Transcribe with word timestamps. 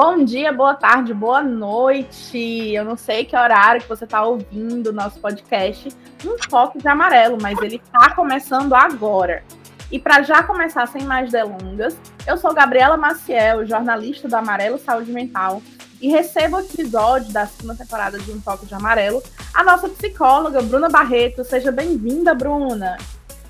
Bom 0.00 0.24
dia, 0.24 0.52
boa 0.52 0.76
tarde, 0.76 1.12
boa 1.12 1.42
noite. 1.42 2.38
Eu 2.72 2.84
não 2.84 2.96
sei 2.96 3.24
que 3.24 3.36
horário 3.36 3.80
que 3.80 3.88
você 3.88 4.04
está 4.04 4.22
ouvindo 4.22 4.90
o 4.90 4.92
nosso 4.92 5.18
podcast 5.18 5.88
Um 6.24 6.36
Foco 6.48 6.78
de 6.78 6.86
Amarelo, 6.86 7.36
mas 7.42 7.60
ele 7.60 7.82
está 7.84 8.14
começando 8.14 8.74
agora. 8.74 9.42
E 9.90 9.98
para 9.98 10.22
já 10.22 10.40
começar 10.44 10.86
sem 10.86 11.02
mais 11.02 11.32
delongas, 11.32 11.96
eu 12.28 12.36
sou 12.36 12.54
Gabriela 12.54 12.96
Maciel, 12.96 13.66
jornalista 13.66 14.28
do 14.28 14.36
Amarelo 14.36 14.78
Saúde 14.78 15.10
Mental, 15.10 15.60
e 16.00 16.08
recebo 16.08 16.58
o 16.58 16.60
episódio 16.60 17.32
da 17.32 17.44
segunda 17.46 17.74
temporada 17.74 18.20
de 18.20 18.30
Um 18.30 18.40
Foco 18.40 18.66
de 18.66 18.74
Amarelo, 18.74 19.20
a 19.52 19.64
nossa 19.64 19.88
psicóloga, 19.88 20.62
Bruna 20.62 20.88
Barreto. 20.88 21.42
Seja 21.42 21.72
bem-vinda, 21.72 22.36
Bruna. 22.36 22.96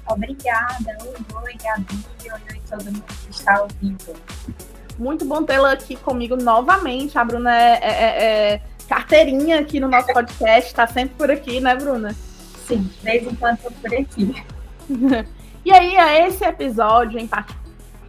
Obrigada. 0.06 0.96
Oi, 1.04 1.56
Gabi. 1.62 2.04
Oi, 2.24 2.30
oi, 2.32 2.62
todo 2.70 2.84
mundo 2.86 3.04
que 3.04 3.32
está 3.32 3.60
ouvindo. 3.60 4.16
Muito 4.98 5.24
bom 5.24 5.44
tê-la 5.44 5.72
aqui 5.72 5.94
comigo 5.96 6.36
novamente. 6.36 7.16
A 7.16 7.24
Bruna 7.24 7.56
é, 7.56 7.78
é, 7.80 7.90
é, 7.90 8.52
é 8.54 8.62
carteirinha 8.88 9.60
aqui 9.60 9.78
no 9.78 9.88
nosso 9.88 10.12
podcast, 10.12 10.70
está 10.70 10.86
sempre 10.86 11.14
por 11.16 11.30
aqui, 11.30 11.60
né, 11.60 11.76
Bruna? 11.76 12.14
Sim, 12.66 12.82
de 12.82 13.04
vez 13.04 13.26
em 13.26 13.34
quando 13.34 13.56
estou 13.56 13.70
por 13.70 13.94
aqui. 13.94 14.44
e 15.64 15.72
aí, 15.72 15.96
a 15.96 16.26
esse 16.26 16.44
episódio 16.44 17.18
em, 17.18 17.26
part... 17.26 17.54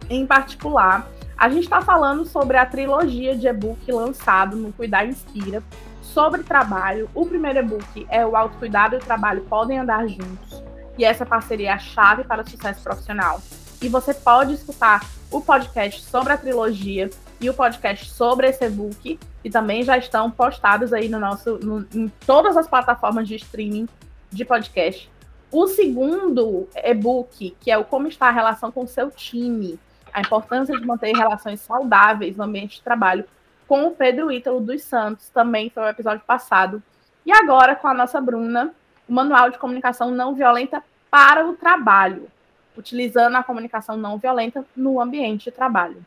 em 0.08 0.26
particular, 0.26 1.08
a 1.36 1.48
gente 1.48 1.64
está 1.64 1.80
falando 1.80 2.24
sobre 2.26 2.56
a 2.56 2.66
trilogia 2.66 3.36
de 3.36 3.46
e-book 3.46 3.90
lançado 3.92 4.56
no 4.56 4.72
Cuidar 4.72 5.06
Inspira, 5.06 5.62
sobre 6.02 6.42
trabalho. 6.42 7.08
O 7.14 7.24
primeiro 7.24 7.60
e-book 7.60 8.06
é 8.10 8.26
o 8.26 8.34
Autocuidado 8.36 8.96
e 8.96 8.98
o 8.98 9.00
Trabalho 9.00 9.42
Podem 9.42 9.78
Andar 9.78 10.08
Juntos, 10.08 10.62
e 10.98 11.04
essa 11.04 11.24
parceria 11.24 11.70
é 11.70 11.72
a 11.72 11.78
chave 11.78 12.24
para 12.24 12.42
o 12.42 12.50
sucesso 12.50 12.82
profissional. 12.82 13.40
E 13.82 13.88
você 13.88 14.12
pode 14.12 14.52
escutar 14.52 15.00
o 15.30 15.40
podcast 15.40 16.02
sobre 16.02 16.34
a 16.34 16.36
trilogia 16.36 17.08
e 17.40 17.48
o 17.48 17.54
podcast 17.54 18.10
sobre 18.10 18.48
esse 18.48 18.62
e-book, 18.66 19.18
que 19.42 19.50
também 19.50 19.82
já 19.82 19.96
estão 19.96 20.30
postados 20.30 20.92
aí 20.92 21.08
no 21.08 21.18
nosso, 21.18 21.58
no, 21.58 21.86
em 21.94 22.08
todas 22.26 22.58
as 22.58 22.68
plataformas 22.68 23.26
de 23.26 23.36
streaming 23.36 23.88
de 24.30 24.44
podcast. 24.44 25.10
O 25.50 25.66
segundo 25.66 26.68
e-book, 26.76 27.56
que 27.58 27.70
é 27.70 27.78
o 27.78 27.84
Como 27.84 28.06
está 28.06 28.28
a 28.28 28.32
relação 28.32 28.70
com 28.70 28.84
o 28.84 28.88
seu 28.88 29.10
time, 29.10 29.80
a 30.12 30.20
importância 30.20 30.78
de 30.78 30.86
manter 30.86 31.16
relações 31.16 31.60
saudáveis 31.60 32.36
no 32.36 32.44
ambiente 32.44 32.76
de 32.76 32.82
trabalho, 32.82 33.24
com 33.66 33.86
o 33.86 33.92
Pedro 33.92 34.30
Ítalo 34.30 34.60
dos 34.60 34.82
Santos, 34.82 35.30
também 35.30 35.70
foi 35.70 35.84
o 35.84 35.88
episódio 35.88 36.22
passado. 36.26 36.82
E 37.24 37.32
agora 37.32 37.74
com 37.74 37.88
a 37.88 37.94
nossa 37.94 38.20
Bruna, 38.20 38.74
o 39.08 39.12
Manual 39.12 39.48
de 39.48 39.58
Comunicação 39.58 40.10
Não 40.10 40.34
Violenta 40.34 40.84
para 41.10 41.48
o 41.48 41.54
Trabalho 41.54 42.28
utilizando 42.76 43.36
a 43.36 43.42
comunicação 43.42 43.96
não 43.96 44.18
violenta 44.18 44.64
no 44.76 45.00
ambiente 45.00 45.44
de 45.44 45.50
trabalho. 45.50 46.04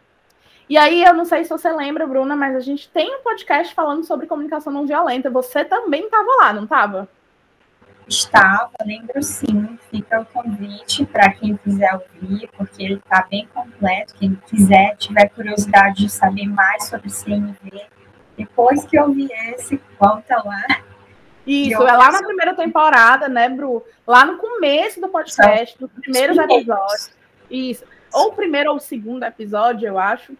E 0.70 0.78
aí, 0.78 1.04
eu 1.04 1.14
não 1.14 1.26
sei 1.26 1.44
se 1.44 1.50
você 1.50 1.72
lembra, 1.72 2.08
Bruna, 2.08 2.36
mas 2.36 2.56
a 2.56 2.60
gente 2.60 2.90
tem 2.90 3.16
um 3.16 3.22
podcast 3.22 3.76
falando 3.76 4.04
sobre 4.04 4.28
comunicação 4.28 4.72
não 4.72 4.88
violenta. 4.88 5.30
Você 5.30 5.66
também 5.66 6.06
estava 6.06 6.30
lá, 6.42 6.54
não 6.54 6.64
estava? 6.64 7.08
Estava, 8.08 8.72
lembro 8.86 9.22
sim. 9.22 9.78
Fica 9.92 10.22
o 10.22 10.26
convite 10.26 11.06
para 11.06 11.32
quem 11.34 11.58
quiser 11.58 11.94
ouvir, 11.94 12.50
porque 12.58 12.82
ele 12.82 12.94
está 12.96 13.28
bem 13.30 13.48
completo. 13.54 14.16
Quem 14.16 14.36
quiser, 14.48 14.96
tiver 14.98 15.30
curiosidade 15.30 16.04
de 16.04 16.10
saber 16.10 16.48
mais 16.48 16.86
sobre 16.86 17.10
CNV, 17.10 17.86
depois 18.38 18.86
que 18.86 19.00
ouvir 19.00 19.30
esse, 19.50 19.80
volta 20.00 20.42
lá 20.44 20.66
isso, 21.46 21.82
é 21.82 21.92
lá 21.92 22.12
na 22.12 22.24
primeira 22.24 22.54
temporada, 22.54 23.28
né, 23.28 23.50
Bru? 23.50 23.84
Lá 24.08 24.26
no 24.26 24.38
começo 24.38 25.02
do 25.02 25.10
podcast, 25.10 25.76
nos 25.80 25.92
primeiros 25.92 26.38
episódios. 26.38 27.12
Isso. 27.50 27.84
Ou 28.14 28.30
o 28.30 28.34
primeiro 28.34 28.72
ou 28.72 28.78
o 28.78 28.80
segundo 28.80 29.24
episódio, 29.24 29.88
eu 29.88 30.00
acho, 30.00 30.34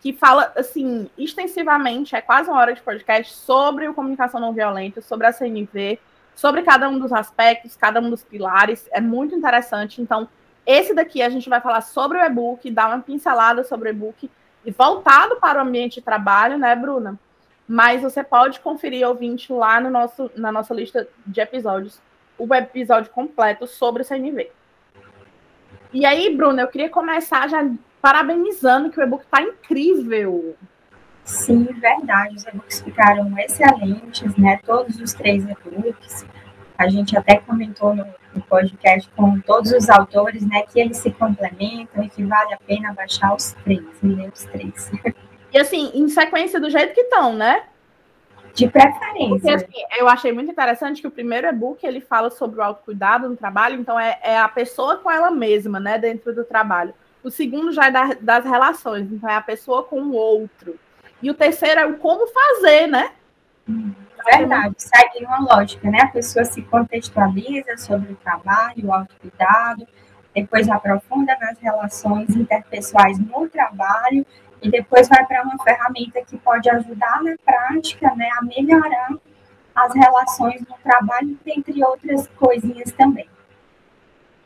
que 0.00 0.12
fala, 0.12 0.52
assim, 0.56 1.10
extensivamente, 1.18 2.14
é 2.14 2.20
quase 2.20 2.48
uma 2.48 2.60
hora 2.60 2.74
de 2.74 2.80
podcast, 2.80 3.34
sobre 3.34 3.88
o 3.88 3.94
comunicação 3.94 4.40
não 4.40 4.52
violenta, 4.52 5.00
sobre 5.00 5.26
a 5.26 5.32
CNV, 5.32 5.98
sobre 6.34 6.62
cada 6.62 6.88
um 6.88 6.98
dos 6.98 7.12
aspectos, 7.12 7.76
cada 7.76 8.00
um 8.00 8.08
dos 8.08 8.22
pilares. 8.22 8.88
É 8.92 9.00
muito 9.00 9.34
interessante. 9.34 10.00
Então, 10.00 10.28
esse 10.64 10.94
daqui 10.94 11.22
a 11.22 11.28
gente 11.28 11.48
vai 11.48 11.60
falar 11.60 11.80
sobre 11.80 12.18
o 12.18 12.24
e-book, 12.24 12.70
dar 12.70 12.88
uma 12.88 13.00
pincelada 13.00 13.64
sobre 13.64 13.88
o 13.88 13.90
e-book, 13.90 14.30
e 14.64 14.70
voltado 14.70 15.36
para 15.36 15.58
o 15.58 15.66
ambiente 15.66 15.96
de 15.96 16.02
trabalho, 16.02 16.58
né, 16.58 16.74
Bruna? 16.74 17.18
Mas 17.68 18.02
você 18.02 18.22
pode 18.22 18.60
conferir, 18.60 19.06
ouvinte, 19.06 19.52
lá 19.52 19.80
no 19.80 19.90
nosso, 19.90 20.30
na 20.36 20.52
nossa 20.52 20.72
lista 20.72 21.08
de 21.26 21.40
episódios, 21.40 22.00
o 22.38 22.52
episódio 22.54 23.10
completo 23.10 23.66
sobre 23.66 24.02
o 24.02 24.04
CNV. 24.04 24.50
E 25.92 26.04
aí, 26.04 26.34
Bruna, 26.36 26.62
eu 26.62 26.68
queria 26.68 26.90
começar 26.90 27.48
já 27.48 27.68
parabenizando 28.00 28.90
que 28.90 29.00
o 29.00 29.02
e-book 29.02 29.24
está 29.24 29.42
incrível. 29.42 30.56
Sim, 31.24 31.64
verdade. 31.64 32.36
Os 32.36 32.46
e-books 32.46 32.80
ficaram 32.82 33.36
excelentes, 33.38 34.36
né? 34.36 34.60
Todos 34.64 35.00
os 35.00 35.12
três 35.12 35.44
e-books. 35.44 36.24
A 36.78 36.88
gente 36.88 37.16
até 37.16 37.38
comentou 37.38 37.94
no, 37.94 38.06
no, 38.34 38.42
podcast 38.42 39.10
com 39.16 39.40
todos 39.40 39.72
os 39.72 39.88
autores, 39.88 40.46
né, 40.46 40.62
que 40.70 40.78
eles 40.78 40.98
se 40.98 41.10
complementam 41.10 42.04
e 42.04 42.08
que 42.10 42.22
vale 42.22 42.52
a 42.52 42.58
pena 42.58 42.92
baixar 42.92 43.34
os 43.34 43.52
três, 43.64 43.82
ler 44.02 44.30
os 44.30 44.44
três. 44.44 44.90
E 45.52 45.58
assim, 45.58 45.90
em 45.94 46.08
sequência 46.08 46.60
do 46.60 46.70
jeito 46.70 46.94
que 46.94 47.02
estão, 47.02 47.34
né? 47.34 47.64
De 48.54 48.66
preferência. 48.68 49.28
Porque, 49.28 49.50
assim, 49.50 49.84
eu 49.98 50.08
achei 50.08 50.32
muito 50.32 50.50
interessante 50.50 51.02
que 51.02 51.06
o 51.06 51.10
primeiro 51.10 51.46
e-book 51.46 51.86
ele 51.86 52.00
fala 52.00 52.30
sobre 52.30 52.58
o 52.58 52.62
autocuidado 52.62 53.28
no 53.28 53.36
trabalho, 53.36 53.78
então 53.78 54.00
é, 54.00 54.18
é 54.22 54.38
a 54.38 54.48
pessoa 54.48 54.96
com 54.96 55.10
ela 55.10 55.30
mesma, 55.30 55.78
né, 55.78 55.98
dentro 55.98 56.34
do 56.34 56.42
trabalho. 56.42 56.94
O 57.22 57.30
segundo 57.30 57.70
já 57.70 57.86
é 57.86 57.90
da, 57.90 58.16
das 58.18 58.44
relações, 58.44 59.12
então 59.12 59.28
é 59.28 59.34
a 59.34 59.42
pessoa 59.42 59.82
com 59.82 60.00
o 60.00 60.14
outro. 60.14 60.78
E 61.20 61.30
o 61.30 61.34
terceiro 61.34 61.80
é 61.80 61.86
o 61.86 61.98
como 61.98 62.26
fazer, 62.28 62.86
né? 62.86 63.10
Verdade, 64.24 64.74
segue 64.78 65.24
uma 65.24 65.40
lógica, 65.40 65.90
né? 65.90 66.00
A 66.02 66.08
pessoa 66.08 66.44
se 66.44 66.62
contextualiza 66.62 67.76
sobre 67.76 68.12
o 68.12 68.16
trabalho, 68.16 68.86
o 68.86 68.92
autocuidado, 68.92 69.86
depois 70.34 70.68
aprofunda 70.68 71.36
nas 71.40 71.58
relações 71.58 72.30
interpessoais 72.34 73.18
no 73.18 73.48
trabalho 73.48 74.26
e 74.62 74.70
depois 74.70 75.08
vai 75.08 75.24
para 75.26 75.42
uma 75.42 75.62
ferramenta 75.62 76.22
que 76.24 76.36
pode 76.38 76.68
ajudar 76.70 77.22
na 77.22 77.36
prática, 77.44 78.14
né, 78.14 78.28
a 78.38 78.44
melhorar 78.44 79.14
as 79.74 79.94
relações 79.94 80.60
no 80.62 80.74
trabalho, 80.82 81.38
entre 81.46 81.84
outras 81.84 82.26
coisinhas 82.28 82.90
também. 82.92 83.28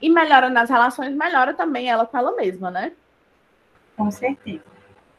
E 0.02 0.10
melhora 0.10 0.48
nas 0.48 0.68
relações, 0.68 1.14
melhora 1.14 1.54
também 1.54 1.88
ela 1.88 2.06
com 2.06 2.18
ela 2.18 2.34
mesma, 2.34 2.70
né? 2.70 2.92
Com 3.96 4.10
certeza. 4.10 4.64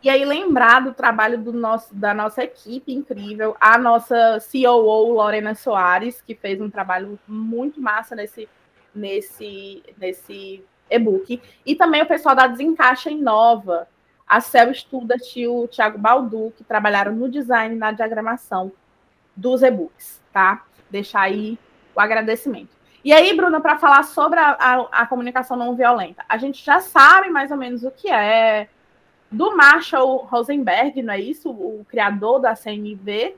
E 0.03 0.09
aí, 0.09 0.25
lembrar 0.25 0.79
do 0.79 0.93
trabalho 0.93 1.37
do 1.37 1.53
nosso, 1.53 1.93
da 1.93 2.11
nossa 2.11 2.43
equipe 2.43 2.91
incrível, 2.91 3.55
a 3.61 3.77
nossa 3.77 4.39
COO, 4.51 5.13
Lorena 5.13 5.53
Soares, 5.53 6.21
que 6.21 6.33
fez 6.33 6.59
um 6.59 6.71
trabalho 6.71 7.19
muito 7.27 7.79
massa 7.79 8.15
nesse, 8.15 8.49
nesse, 8.95 9.83
nesse 9.99 10.65
e-book. 10.89 11.39
E 11.63 11.75
também 11.75 12.01
o 12.01 12.07
pessoal 12.07 12.35
da 12.35 12.47
Desencaixa 12.47 13.11
Inova, 13.11 13.87
a 14.31 14.39
Cel 14.39 14.73
Studat 14.73 15.37
e 15.37 15.45
o 15.45 15.67
Thiago 15.67 15.97
Baldu, 15.97 16.53
que 16.55 16.63
trabalharam 16.63 17.11
no 17.11 17.27
design 17.27 17.75
e 17.75 17.77
na 17.77 17.91
diagramação 17.91 18.71
dos 19.35 19.61
e-books, 19.61 20.21
tá? 20.31 20.63
Deixar 20.89 21.23
aí 21.23 21.59
o 21.93 21.99
agradecimento. 21.99 22.69
E 23.03 23.11
aí, 23.11 23.35
Bruna, 23.35 23.59
para 23.59 23.77
falar 23.77 24.03
sobre 24.03 24.39
a, 24.39 24.51
a, 24.51 25.01
a, 25.01 25.05
comunicação 25.05 25.57
não 25.57 25.75
violenta, 25.75 26.23
a 26.29 26.37
gente 26.37 26.63
já 26.63 26.79
sabe 26.79 27.29
mais 27.29 27.51
ou 27.51 27.57
menos 27.57 27.83
o 27.83 27.91
que 27.91 28.09
é 28.09 28.69
do 29.29 29.53
Marshall 29.57 30.25
Rosenberg, 30.31 31.03
não 31.03 31.13
é 31.13 31.19
isso? 31.19 31.49
O 31.51 31.85
criador 31.89 32.39
da 32.39 32.55
CNV. 32.55 33.35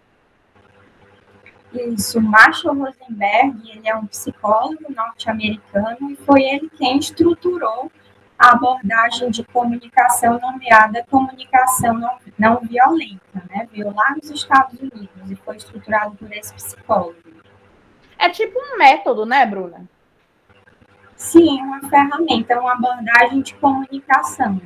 Isso, 1.74 2.22
Marshall 2.22 2.76
Rosenberg, 2.76 3.68
ele 3.68 3.90
é 3.90 3.96
um 3.96 4.06
psicólogo 4.06 4.94
norte-americano 4.96 6.12
e 6.12 6.16
foi 6.18 6.44
ele 6.44 6.70
quem 6.70 7.00
estruturou 7.00 7.92
a 8.38 8.52
abordagem 8.52 9.30
de 9.30 9.44
comunicação 9.44 10.40
nomeada 10.40 11.06
comunicação 11.10 11.94
não, 11.94 12.18
não 12.38 12.60
violenta, 12.62 13.44
né? 13.50 13.68
Veio 13.72 13.94
lá 13.94 14.16
nos 14.16 14.30
Estados 14.30 14.80
Unidos 14.80 15.30
e 15.30 15.36
foi 15.36 15.58
estruturado 15.58 16.16
por 16.16 16.32
esse 16.32 16.54
psicólogo. 16.54 17.16
É 18.18 18.30
tipo 18.30 18.58
um 18.60 18.78
método, 18.78 19.26
né, 19.26 19.46
Bruna? 19.46 19.88
Sim, 21.16 21.62
uma 21.62 21.82
ferramenta, 21.90 22.60
uma 22.60 22.74
abordagem 22.74 23.42
de 23.42 23.56
comunicação. 23.56 24.62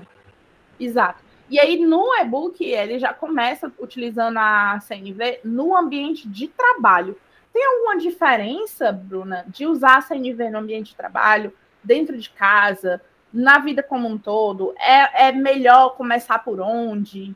Exato. 0.80 1.24
E 1.50 1.60
aí, 1.60 1.78
no 1.78 2.14
e-book, 2.16 2.64
ele 2.64 3.00
já 3.00 3.14
começa 3.14 3.72
utilizando 3.80 4.38
a 4.38 4.80
CNV 4.82 5.40
no 5.44 5.76
ambiente 5.76 6.28
de 6.28 6.48
trabalho. 6.48 7.18
Tem 7.54 7.66
alguma 7.66 7.98
diferença, 7.98 8.92
Bruna, 8.92 9.46
de 9.48 9.66
usar 9.66 9.98
a 9.98 10.02
CNV 10.02 10.50
no 10.50 10.60
ambiente 10.60 10.90
de 10.90 10.96
trabalho, 10.96 11.54
dentro 11.84 12.18
de 12.18 12.30
casa, 12.30 13.02
na 13.34 13.60
vida 13.60 13.84
como 13.84 14.08
um 14.08 14.18
todo? 14.18 14.74
É, 14.80 15.28
é 15.28 15.32
melhor 15.32 15.96
começar 15.96 16.40
por 16.40 16.60
onde? 16.60 17.36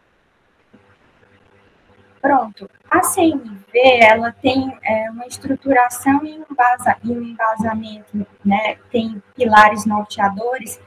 Pronto. 2.22 2.70
A 2.90 3.02
CNV, 3.02 3.72
ela 3.74 4.32
tem 4.32 4.78
é, 4.84 5.10
uma 5.10 5.26
estruturação 5.26 6.24
e 6.24 6.38
um, 6.38 6.46
um 7.06 7.22
embasamento, 7.24 8.28
né? 8.46 8.78
Tem 8.92 9.22
pilares 9.36 9.86
norteadores 9.86 10.80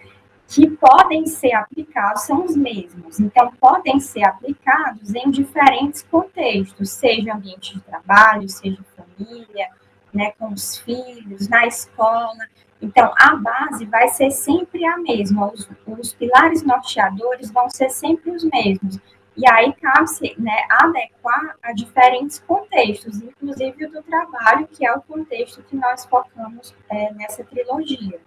que 0.46 0.70
podem 0.70 1.26
ser 1.26 1.52
aplicados 1.54 2.22
são 2.22 2.44
os 2.44 2.54
mesmos. 2.54 3.18
Então, 3.18 3.52
podem 3.60 3.98
ser 3.98 4.24
aplicados 4.24 5.14
em 5.14 5.30
diferentes 5.30 6.02
contextos, 6.02 6.90
seja 6.90 7.34
ambiente 7.34 7.74
de 7.74 7.80
trabalho, 7.80 8.48
seja 8.48 8.78
família, 8.96 9.68
né, 10.12 10.32
com 10.38 10.52
os 10.52 10.78
filhos, 10.78 11.48
na 11.48 11.66
escola. 11.66 12.38
Então, 12.84 13.10
a 13.16 13.34
base 13.36 13.86
vai 13.86 14.08
ser 14.08 14.30
sempre 14.30 14.84
a 14.84 14.98
mesma, 14.98 15.50
os, 15.50 15.66
os 15.86 16.12
pilares 16.12 16.62
norteadores 16.62 17.50
vão 17.50 17.70
ser 17.70 17.88
sempre 17.88 18.30
os 18.30 18.44
mesmos. 18.44 19.00
E 19.34 19.48
aí 19.48 19.72
cabe-se 19.72 20.34
né, 20.38 20.66
adequar 20.68 21.56
a 21.62 21.72
diferentes 21.72 22.38
contextos, 22.40 23.22
inclusive 23.22 23.86
o 23.86 23.90
do 23.90 24.02
trabalho, 24.02 24.68
que 24.68 24.86
é 24.86 24.92
o 24.92 25.00
contexto 25.00 25.62
que 25.62 25.74
nós 25.74 26.04
focamos 26.04 26.74
é, 26.90 27.10
nessa 27.14 27.42
trilogia. 27.42 28.20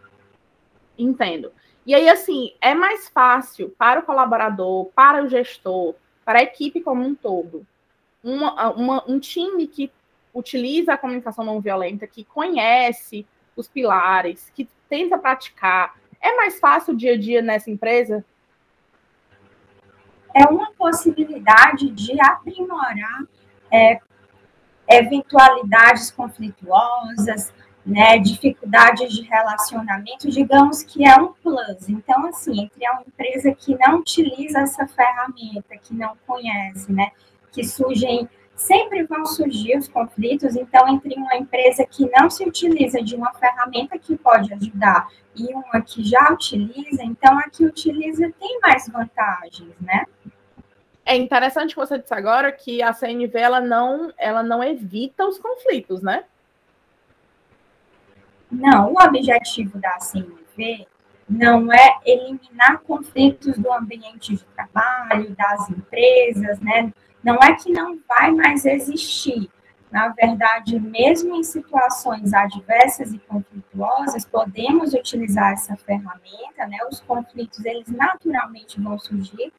Entendo. 0.97 1.51
E 1.85 1.93
aí, 1.93 2.09
assim, 2.09 2.53
é 2.59 2.73
mais 2.73 3.07
fácil 3.07 3.69
para 3.77 3.99
o 3.99 4.03
colaborador, 4.03 4.85
para 4.87 5.23
o 5.23 5.29
gestor, 5.29 5.93
para 6.25 6.39
a 6.39 6.43
equipe 6.43 6.81
como 6.81 7.03
um 7.03 7.13
todo, 7.13 7.65
uma, 8.23 8.71
uma, 8.71 9.03
um 9.07 9.19
time 9.19 9.67
que 9.67 9.91
utiliza 10.33 10.93
a 10.93 10.97
comunicação 10.97 11.45
não 11.45 11.61
violenta, 11.61 12.07
que 12.07 12.23
conhece 12.23 13.25
os 13.57 13.67
pilares, 13.67 14.51
que 14.55 14.69
tenta 14.87 15.17
praticar, 15.17 15.95
é 16.21 16.35
mais 16.35 16.59
fácil 16.59 16.93
o 16.93 16.97
dia 16.97 17.13
a 17.13 17.17
dia 17.17 17.41
nessa 17.41 17.69
empresa? 17.69 18.23
É 20.33 20.45
uma 20.45 20.71
possibilidade 20.71 21.89
de 21.89 22.19
aprimorar 22.21 23.23
é, 23.71 23.99
eventualidades 24.87 26.11
conflituosas, 26.11 27.53
né, 27.85 28.19
dificuldades 28.19 29.13
de 29.13 29.21
relacionamento, 29.23 30.29
digamos 30.29 30.83
que 30.83 31.07
é 31.07 31.15
um 31.15 31.31
plus. 31.33 31.87
Então, 31.87 32.27
assim, 32.27 32.63
entre 32.63 32.89
uma 32.89 33.01
empresa 33.01 33.53
que 33.53 33.77
não 33.77 33.99
utiliza 33.99 34.59
essa 34.59 34.85
ferramenta, 34.87 35.77
que 35.81 35.93
não 35.93 36.17
conhece, 36.27 36.91
né, 36.91 37.11
que 37.51 37.63
surgem, 37.63 38.29
sempre 38.57 39.03
vão 39.03 39.25
surgir 39.25 39.77
os 39.77 39.87
conflitos, 39.87 40.55
então, 40.55 40.87
entre 40.89 41.13
uma 41.15 41.35
empresa 41.35 41.85
que 41.85 42.09
não 42.09 42.29
se 42.29 42.43
utiliza 42.43 43.01
de 43.01 43.15
uma 43.15 43.31
ferramenta 43.33 43.97
que 43.99 44.17
pode 44.17 44.51
ajudar 44.53 45.07
e 45.35 45.53
uma 45.53 45.79
que 45.81 46.03
já 46.03 46.33
utiliza, 46.33 47.03
então, 47.03 47.37
a 47.37 47.43
que 47.43 47.63
utiliza 47.63 48.33
tem 48.39 48.59
mais 48.59 48.89
vantagens, 48.89 49.73
né? 49.79 50.05
É 51.05 51.15
interessante 51.15 51.73
que 51.73 51.79
você 51.79 51.99
disse 51.99 52.13
agora 52.13 52.51
que 52.51 52.81
a 52.81 52.91
CNV, 52.91 53.37
ela 53.37 53.61
não, 53.61 54.11
ela 54.17 54.43
não 54.43 54.61
evita 54.61 55.25
os 55.25 55.37
conflitos, 55.37 56.01
né? 56.01 56.25
Não, 58.51 58.91
o 58.91 59.01
objetivo 59.01 59.77
da 59.77 59.99
CNV 59.99 60.87
não 61.29 61.71
é 61.71 61.99
eliminar 62.05 62.79
conflitos 62.79 63.57
do 63.57 63.71
ambiente 63.71 64.35
de 64.35 64.43
trabalho, 64.45 65.35
das 65.35 65.69
empresas, 65.69 66.59
né? 66.59 66.91
Não 67.27 67.35
é 67.43 67.53
que 67.53 67.69
não 67.69 67.99
vai 68.07 68.31
mais 68.31 68.65
existir. 68.65 69.49
Na 69.91 70.07
verdade, 70.07 70.79
mesmo 70.79 71.35
em 71.35 71.43
situações 71.43 72.33
adversas 72.33 73.11
e 73.11 73.19
conflituosas, 73.19 74.23
podemos 74.23 74.93
utilizar 74.93 75.51
essa 75.51 75.75
ferramenta, 75.75 76.65
né? 76.65 76.77
Os 76.89 77.01
conflitos, 77.01 77.65
eles 77.65 77.89
naturalmente 77.89 78.79
vão 78.79 78.97
surgir, 78.97 79.51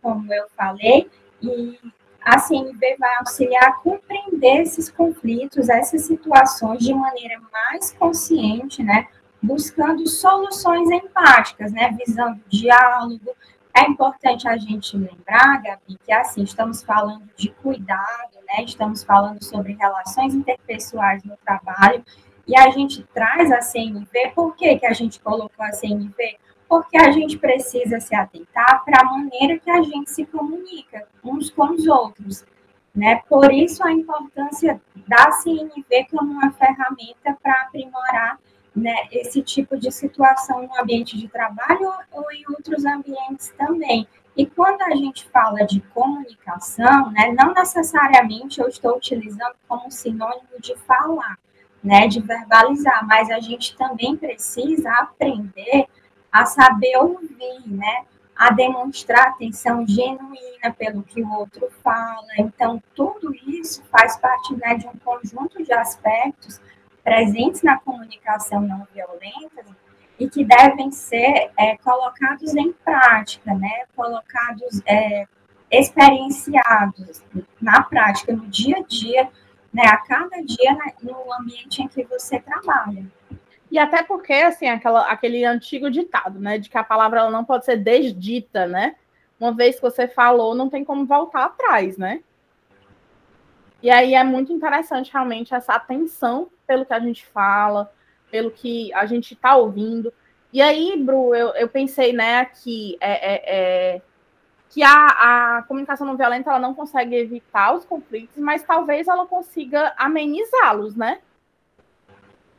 como 0.00 0.32
eu 0.32 0.46
falei, 0.56 1.10
e 1.42 1.78
a 2.22 2.38
CNV 2.38 2.96
vai 2.98 3.14
auxiliar 3.16 3.68
a 3.68 3.72
compreender 3.72 4.62
esses 4.62 4.90
conflitos, 4.90 5.68
essas 5.68 6.06
situações 6.06 6.78
de 6.82 6.94
maneira 6.94 7.38
mais 7.52 7.92
consciente, 7.92 8.82
né? 8.82 9.08
Buscando 9.42 10.06
soluções 10.08 10.90
empáticas, 10.90 11.70
né? 11.70 11.94
Visando 12.02 12.40
diálogo. 12.48 13.36
É 13.80 13.88
importante 13.88 14.46
a 14.46 14.58
gente 14.58 14.96
lembrar, 14.96 15.62
Gabi, 15.62 15.98
que 16.04 16.12
assim, 16.12 16.42
estamos 16.42 16.82
falando 16.82 17.28
de 17.34 17.50
cuidado, 17.62 18.36
né? 18.46 18.64
Estamos 18.64 19.02
falando 19.02 19.42
sobre 19.42 19.72
relações 19.72 20.34
interpessoais 20.34 21.24
no 21.24 21.36
trabalho, 21.38 22.04
e 22.46 22.58
a 22.58 22.68
gente 22.70 23.02
traz 23.14 23.50
a 23.50 23.62
CNV, 23.62 24.32
por 24.34 24.54
que, 24.54 24.78
que 24.78 24.86
a 24.86 24.92
gente 24.92 25.20
colocou 25.20 25.64
a 25.64 25.72
CNV? 25.72 26.38
porque 26.70 26.96
a 26.96 27.10
gente 27.10 27.36
precisa 27.36 27.98
se 27.98 28.14
atentar 28.14 28.84
para 28.84 29.00
a 29.00 29.04
maneira 29.04 29.58
que 29.58 29.68
a 29.68 29.82
gente 29.82 30.08
se 30.08 30.24
comunica 30.24 31.04
uns 31.24 31.50
com 31.50 31.64
os 31.72 31.84
outros. 31.88 32.44
Né? 32.94 33.20
Por 33.28 33.52
isso, 33.52 33.84
a 33.84 33.90
importância 33.90 34.80
da 35.08 35.32
CNV 35.32 36.06
como 36.12 36.30
uma 36.30 36.52
ferramenta 36.52 37.36
para 37.42 37.62
aprimorar 37.62 38.38
né, 38.74 38.94
esse 39.10 39.42
tipo 39.42 39.76
de 39.76 39.90
situação 39.90 40.62
no 40.62 40.80
ambiente 40.80 41.18
de 41.18 41.28
trabalho 41.28 41.92
ou 42.12 42.30
em 42.32 42.44
outros 42.48 42.84
ambientes 42.84 43.52
também. 43.58 44.06
E 44.36 44.46
quando 44.46 44.82
a 44.82 44.94
gente 44.94 45.28
fala 45.28 45.64
de 45.64 45.80
comunicação, 45.80 47.10
né, 47.10 47.34
não 47.36 47.52
necessariamente 47.52 48.60
eu 48.60 48.68
estou 48.68 48.96
utilizando 48.96 49.54
como 49.68 49.90
sinônimo 49.90 50.60
de 50.60 50.76
falar, 50.76 51.38
né, 51.82 52.06
de 52.06 52.20
verbalizar, 52.20 53.06
mas 53.06 53.30
a 53.30 53.40
gente 53.40 53.76
também 53.76 54.16
precisa 54.16 54.90
aprender 54.92 55.86
a 56.30 56.46
saber 56.46 56.96
ouvir, 56.96 57.62
né? 57.66 58.04
A 58.36 58.50
demonstrar 58.50 59.28
atenção 59.28 59.86
genuína 59.86 60.72
pelo 60.78 61.02
que 61.02 61.22
o 61.22 61.30
outro 61.32 61.68
fala. 61.82 62.28
Então, 62.38 62.82
tudo 62.94 63.34
isso 63.34 63.82
faz 63.90 64.16
parte 64.16 64.54
né, 64.56 64.76
de 64.76 64.86
um 64.86 64.96
conjunto 65.04 65.62
de 65.62 65.72
aspectos 65.72 66.60
presentes 67.02 67.62
na 67.62 67.78
comunicação 67.78 68.60
não 68.60 68.86
violenta 68.94 69.64
e 70.18 70.28
que 70.28 70.44
devem 70.44 70.90
ser 70.90 71.50
é, 71.58 71.76
colocados 71.78 72.54
em 72.54 72.72
prática, 72.72 73.54
né? 73.54 73.84
Colocados, 73.96 74.82
é, 74.86 75.26
experienciados 75.70 77.22
na 77.60 77.82
prática, 77.82 78.32
no 78.32 78.46
dia 78.46 78.76
a 78.76 78.82
dia, 78.82 79.28
né? 79.72 79.82
A 79.86 79.96
cada 79.96 80.42
dia 80.42 80.76
no 81.02 81.32
ambiente 81.32 81.82
em 81.82 81.88
que 81.88 82.04
você 82.04 82.38
trabalha. 82.38 83.04
E 83.70 83.78
até 83.78 84.02
porque, 84.02 84.32
assim, 84.32 84.68
aquela, 84.68 85.06
aquele 85.10 85.44
antigo 85.44 85.90
ditado, 85.90 86.40
né, 86.40 86.58
de 86.58 86.68
que 86.68 86.76
a 86.76 86.82
palavra 86.82 87.20
ela 87.20 87.30
não 87.30 87.44
pode 87.44 87.64
ser 87.64 87.76
desdita, 87.76 88.66
né? 88.66 88.96
Uma 89.38 89.54
vez 89.54 89.76
que 89.76 89.82
você 89.82 90.08
falou, 90.08 90.54
não 90.54 90.68
tem 90.68 90.84
como 90.84 91.06
voltar 91.06 91.44
atrás, 91.44 91.96
né? 91.96 92.20
E 93.82 93.90
aí 93.90 94.14
é 94.14 94.22
muito 94.22 94.52
interessante 94.52 95.12
realmente 95.12 95.54
essa 95.54 95.74
atenção 95.74 96.50
pelo 96.70 96.86
que 96.86 96.94
a 96.94 97.00
gente 97.00 97.26
fala, 97.26 97.92
pelo 98.30 98.48
que 98.48 98.94
a 98.94 99.04
gente 99.04 99.34
está 99.34 99.56
ouvindo. 99.56 100.12
E 100.52 100.62
aí, 100.62 100.96
Bru, 100.96 101.34
eu, 101.34 101.48
eu 101.48 101.68
pensei, 101.68 102.12
né, 102.12 102.44
que 102.44 102.96
é, 103.00 103.34
é, 103.34 103.42
é, 103.96 104.02
que 104.68 104.84
a, 104.84 105.56
a 105.58 105.62
comunicação 105.64 106.06
não 106.06 106.16
violenta 106.16 106.48
ela 106.48 106.60
não 106.60 106.72
consegue 106.72 107.16
evitar 107.16 107.74
os 107.74 107.84
conflitos, 107.84 108.36
mas 108.38 108.62
talvez 108.62 109.08
ela 109.08 109.26
consiga 109.26 109.92
amenizá-los, 109.96 110.94
né? 110.94 111.18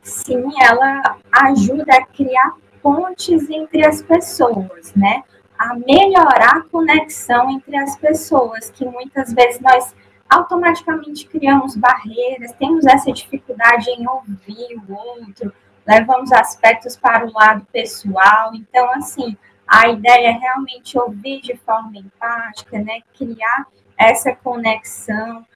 sim, 0.02 0.44
ela 0.60 1.16
ajuda 1.30 1.94
a 1.94 2.06
criar 2.06 2.56
pontes 2.82 3.48
entre 3.48 3.86
as 3.86 4.02
pessoas, 4.02 4.92
né? 4.94 5.22
A 5.58 5.74
melhorar 5.74 6.56
a 6.56 6.62
conexão 6.62 7.48
entre 7.50 7.76
as 7.76 7.96
pessoas, 7.96 8.68
que 8.70 8.84
muitas 8.84 9.32
vezes 9.32 9.60
nós 9.60 9.94
automaticamente 10.32 11.26
criamos 11.26 11.76
barreiras, 11.76 12.52
temos 12.52 12.86
essa 12.86 13.12
dificuldade 13.12 13.90
em 13.90 14.08
ouvir 14.08 14.80
o 14.88 14.94
outro, 14.94 15.52
levamos 15.86 16.32
aspectos 16.32 16.96
para 16.96 17.26
o 17.26 17.32
lado 17.32 17.66
pessoal. 17.72 18.54
Então, 18.54 18.90
assim, 18.92 19.36
a 19.66 19.88
ideia 19.88 20.28
é 20.28 20.32
realmente 20.32 20.98
ouvir 20.98 21.40
de 21.42 21.56
forma 21.56 21.96
empática, 21.96 22.78
né? 22.78 23.00
Criar 23.16 23.66
essa 23.98 24.34
conexão, 24.34 25.46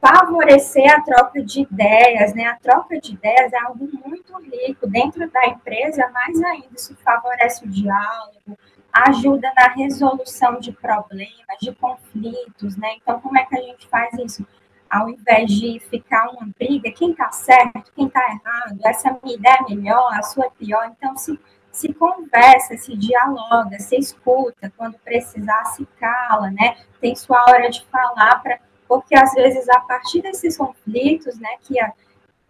favorecer 0.00 0.92
a 0.94 1.00
troca 1.00 1.42
de 1.42 1.62
ideias, 1.62 2.34
né? 2.34 2.46
A 2.46 2.56
troca 2.56 3.00
de 3.00 3.14
ideias 3.14 3.52
é 3.52 3.58
algo 3.58 3.88
muito 4.04 4.36
rico 4.38 4.86
dentro 4.86 5.28
da 5.30 5.46
empresa, 5.46 6.08
mais 6.10 6.40
ainda 6.42 6.68
isso 6.76 6.96
favorece 7.04 7.64
o 7.64 7.68
diálogo, 7.68 8.58
ajuda 8.94 9.52
na 9.56 9.68
resolução 9.74 10.60
de 10.60 10.72
problemas, 10.72 11.58
de 11.60 11.74
conflitos, 11.74 12.76
né? 12.76 12.94
Então, 12.96 13.20
como 13.20 13.36
é 13.36 13.44
que 13.44 13.56
a 13.56 13.62
gente 13.62 13.88
faz 13.88 14.14
isso? 14.14 14.46
Ao 14.88 15.08
invés 15.08 15.50
de 15.50 15.80
ficar 15.90 16.30
uma 16.30 16.48
briga, 16.56 16.90
quem 16.92 17.10
está 17.10 17.32
certo, 17.32 17.92
quem 17.94 18.06
está 18.06 18.20
errado, 18.20 18.78
essa 18.84 19.18
minha 19.22 19.36
ideia 19.36 19.58
é 19.68 19.74
melhor, 19.74 20.14
a 20.14 20.22
sua 20.22 20.46
é 20.46 20.50
pior, 20.50 20.86
então 20.96 21.16
se 21.16 21.38
se 21.72 21.92
conversa, 21.92 22.76
se 22.76 22.96
dialoga, 22.96 23.80
se 23.80 23.96
escuta, 23.96 24.72
quando 24.76 24.96
precisar 25.00 25.64
se 25.64 25.84
cala, 25.98 26.48
né? 26.52 26.76
Tem 27.00 27.16
sua 27.16 27.42
hora 27.48 27.68
de 27.68 27.84
falar 27.86 28.40
para 28.40 28.60
porque 28.86 29.16
às 29.16 29.32
vezes 29.34 29.68
a 29.68 29.80
partir 29.80 30.22
desses 30.22 30.56
conflitos, 30.56 31.38
né, 31.38 31.48
que, 31.62 31.80
a, 31.80 31.92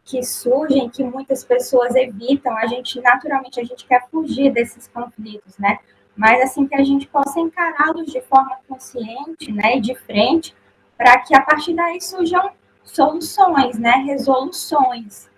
que 0.04 0.22
surgem, 0.22 0.90
que 0.90 1.02
muitas 1.02 1.44
pessoas 1.44 1.94
evitam, 1.94 2.54
a 2.56 2.66
gente 2.66 3.00
naturalmente 3.00 3.60
a 3.60 3.64
gente 3.64 3.86
quer 3.86 4.06
fugir 4.10 4.52
desses 4.52 4.86
conflitos, 4.88 5.56
né? 5.58 5.78
Mas 6.16 6.42
assim 6.42 6.66
que 6.66 6.74
a 6.74 6.84
gente 6.84 7.06
possa 7.08 7.40
encará-los 7.40 8.06
de 8.06 8.20
forma 8.22 8.56
consciente, 8.68 9.50
né, 9.52 9.78
e 9.78 9.80
de 9.80 9.94
frente, 9.94 10.54
para 10.96 11.18
que 11.18 11.34
a 11.34 11.42
partir 11.42 11.74
daí 11.74 12.00
surjam 12.00 12.52
soluções, 12.84 13.78
né, 13.78 14.02
resoluções. 14.06 15.28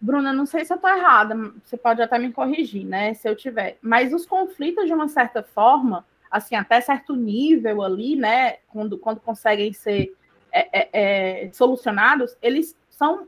Bruna, 0.00 0.32
não 0.32 0.46
sei 0.46 0.64
se 0.64 0.72
eu 0.72 0.76
estou 0.76 0.90
errada, 0.90 1.34
você 1.64 1.76
pode 1.76 2.00
até 2.00 2.18
me 2.18 2.32
corrigir, 2.32 2.84
né? 2.84 3.14
Se 3.14 3.28
eu 3.28 3.34
tiver. 3.34 3.78
Mas 3.82 4.12
os 4.12 4.24
conflitos, 4.24 4.86
de 4.86 4.94
uma 4.94 5.08
certa 5.08 5.42
forma, 5.42 6.06
assim, 6.30 6.54
até 6.54 6.80
certo 6.80 7.16
nível 7.16 7.82
ali, 7.82 8.14
né? 8.14 8.58
Quando, 8.68 8.96
quando 8.96 9.20
conseguem 9.20 9.72
ser 9.72 10.14
é, 10.52 10.80
é, 10.80 10.88
é, 10.92 11.52
solucionados, 11.52 12.36
eles 12.40 12.76
são 12.88 13.26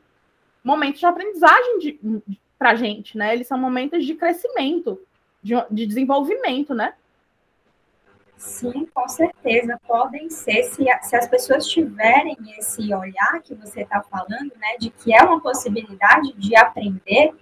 momentos 0.63 1.01
de 1.01 1.07
aprendizagem 1.07 1.79
de, 1.79 2.01
de, 2.27 2.41
para 2.57 2.71
a 2.71 2.75
gente, 2.77 3.19
né? 3.19 3.35
Eles 3.35 3.49
são 3.49 3.59
momentos 3.59 4.05
de 4.07 4.15
crescimento, 4.15 5.01
de, 5.43 5.55
de 5.71 5.87
desenvolvimento, 5.87 6.75
né? 6.75 6.95
Sim, 8.41 8.89
com 8.95 9.07
certeza, 9.07 9.79
podem 9.87 10.31
ser, 10.31 10.63
se, 10.63 10.87
se 11.03 11.17
as 11.17 11.29
pessoas 11.29 11.67
tiverem 11.67 12.37
esse 12.59 12.93
olhar 12.95 13.43
que 13.43 13.55
você 13.55 13.83
está 13.83 14.03
falando, 14.03 14.51
né, 14.57 14.79
de 14.79 14.89
que 14.89 15.15
é 15.15 15.23
uma 15.23 15.39
possibilidade 15.41 16.33
de 16.39 16.57
aprender, 16.57 17.35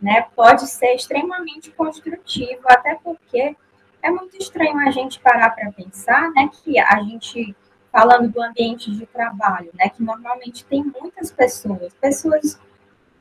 né, 0.00 0.26
pode 0.36 0.66
ser 0.68 0.94
extremamente 0.94 1.70
construtivo, 1.70 2.60
até 2.66 2.96
porque 2.96 3.56
é 4.02 4.10
muito 4.10 4.36
estranho 4.36 4.78
a 4.80 4.90
gente 4.90 5.18
parar 5.20 5.50
para 5.50 5.72
pensar, 5.72 6.30
né, 6.32 6.50
que 6.52 6.78
a 6.78 7.02
gente, 7.02 7.56
falando 7.90 8.28
do 8.28 8.42
ambiente 8.42 8.90
de 8.90 9.06
trabalho, 9.06 9.70
né, 9.72 9.88
que 9.88 10.02
normalmente 10.02 10.66
tem 10.66 10.84
muitas 10.84 11.32
pessoas, 11.32 11.94
pessoas 11.94 12.60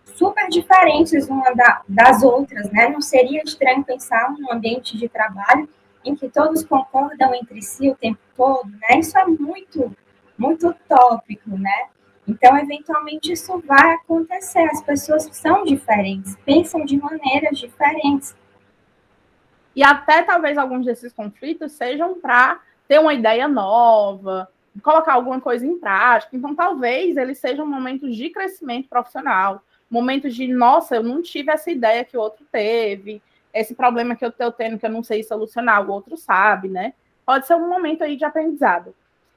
super 0.05 0.47
diferentes 0.49 1.27
uma 1.27 1.53
da, 1.53 1.81
das 1.87 2.23
outras, 2.23 2.69
né, 2.71 2.89
não 2.89 3.01
seria 3.01 3.41
estranho 3.43 3.83
pensar 3.83 4.31
num 4.31 4.51
ambiente 4.51 4.97
de 4.97 5.07
trabalho 5.09 5.67
em 6.03 6.15
que 6.15 6.29
todos 6.29 6.63
concordam 6.63 7.33
entre 7.35 7.61
si 7.61 7.89
o 7.89 7.95
tempo 7.95 8.19
todo, 8.35 8.69
né? 8.69 8.99
Isso 8.99 9.17
é 9.17 9.25
muito, 9.25 9.95
muito 10.37 10.69
utópico, 10.69 11.51
né? 11.51 11.89
Então, 12.27 12.57
eventualmente, 12.57 13.31
isso 13.31 13.61
vai 13.65 13.95
acontecer. 13.95 14.63
As 14.71 14.81
pessoas 14.81 15.29
são 15.31 15.63
diferentes, 15.63 16.35
pensam 16.45 16.85
de 16.85 16.97
maneiras 16.97 17.59
diferentes. 17.59 18.35
E 19.75 19.83
até 19.83 20.23
talvez 20.23 20.57
alguns 20.57 20.85
desses 20.85 21.13
conflitos 21.13 21.71
sejam 21.73 22.19
para 22.19 22.59
ter 22.87 22.99
uma 22.99 23.13
ideia 23.13 23.47
nova, 23.47 24.49
colocar 24.83 25.13
alguma 25.13 25.39
coisa 25.39 25.65
em 25.65 25.79
prática. 25.79 26.35
Então, 26.35 26.55
talvez 26.55 27.15
eles 27.17 27.37
sejam 27.37 27.65
momentos 27.65 28.15
de 28.15 28.29
crescimento 28.29 28.89
profissional, 28.89 29.61
momentos 29.91 30.33
de, 30.33 30.47
nossa, 30.47 30.95
eu 30.95 31.03
não 31.03 31.21
tive 31.21 31.51
essa 31.51 31.69
ideia 31.69 32.05
que 32.05 32.15
o 32.15 32.21
outro 32.21 32.45
teve, 32.49 33.21
esse 33.53 33.75
problema 33.75 34.15
que 34.15 34.23
eu 34.23 34.29
estou 34.29 34.49
tendo 34.49 34.79
que 34.79 34.85
eu 34.85 34.89
não 34.89 35.03
sei 35.03 35.21
solucionar, 35.21 35.85
o 35.85 35.91
outro 35.91 36.15
sabe, 36.15 36.69
né? 36.69 36.93
Pode 37.25 37.45
ser 37.45 37.55
um 37.55 37.67
momento 37.67 38.01
aí 38.01 38.15
de 38.15 38.23
aprendizado. 38.23 38.95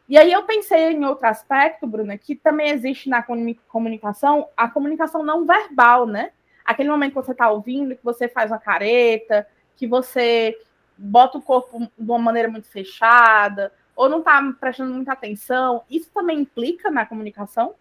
E 0.09 0.17
aí 0.17 0.31
eu 0.31 0.45
pensei 0.45 0.93
em 0.93 1.05
outro 1.05 1.27
aspecto, 1.27 1.87
Bruna, 1.87 2.17
que 2.17 2.37
também 2.37 2.71
existe 2.71 3.09
na 3.09 3.25
comunicação, 3.69 4.49
a 4.57 4.69
comunicação 4.69 5.25
não 5.25 5.45
verbal, 5.45 6.07
né? 6.07 6.31
Aquele 6.65 6.89
momento 6.89 7.11
que 7.11 7.23
você 7.27 7.33
está 7.33 7.51
ouvindo, 7.51 7.97
que 7.97 8.05
você 8.05 8.29
faz 8.29 8.51
uma 8.51 8.59
careta, 8.59 9.47
que 9.77 9.87
você 9.87 10.57
bota 10.97 11.39
o 11.39 11.43
corpo 11.43 11.81
de 11.81 11.91
uma 11.99 12.19
maneira 12.19 12.49
muito 12.49 12.69
fechada, 12.69 13.73
ou 13.97 14.09
não 14.09 14.21
está 14.21 14.41
prestando 14.61 14.95
muita 14.95 15.13
atenção, 15.13 15.83
isso 15.91 16.11
também 16.15 16.41
implica 16.41 16.91
na 16.91 17.05
comunicação? 17.05 17.75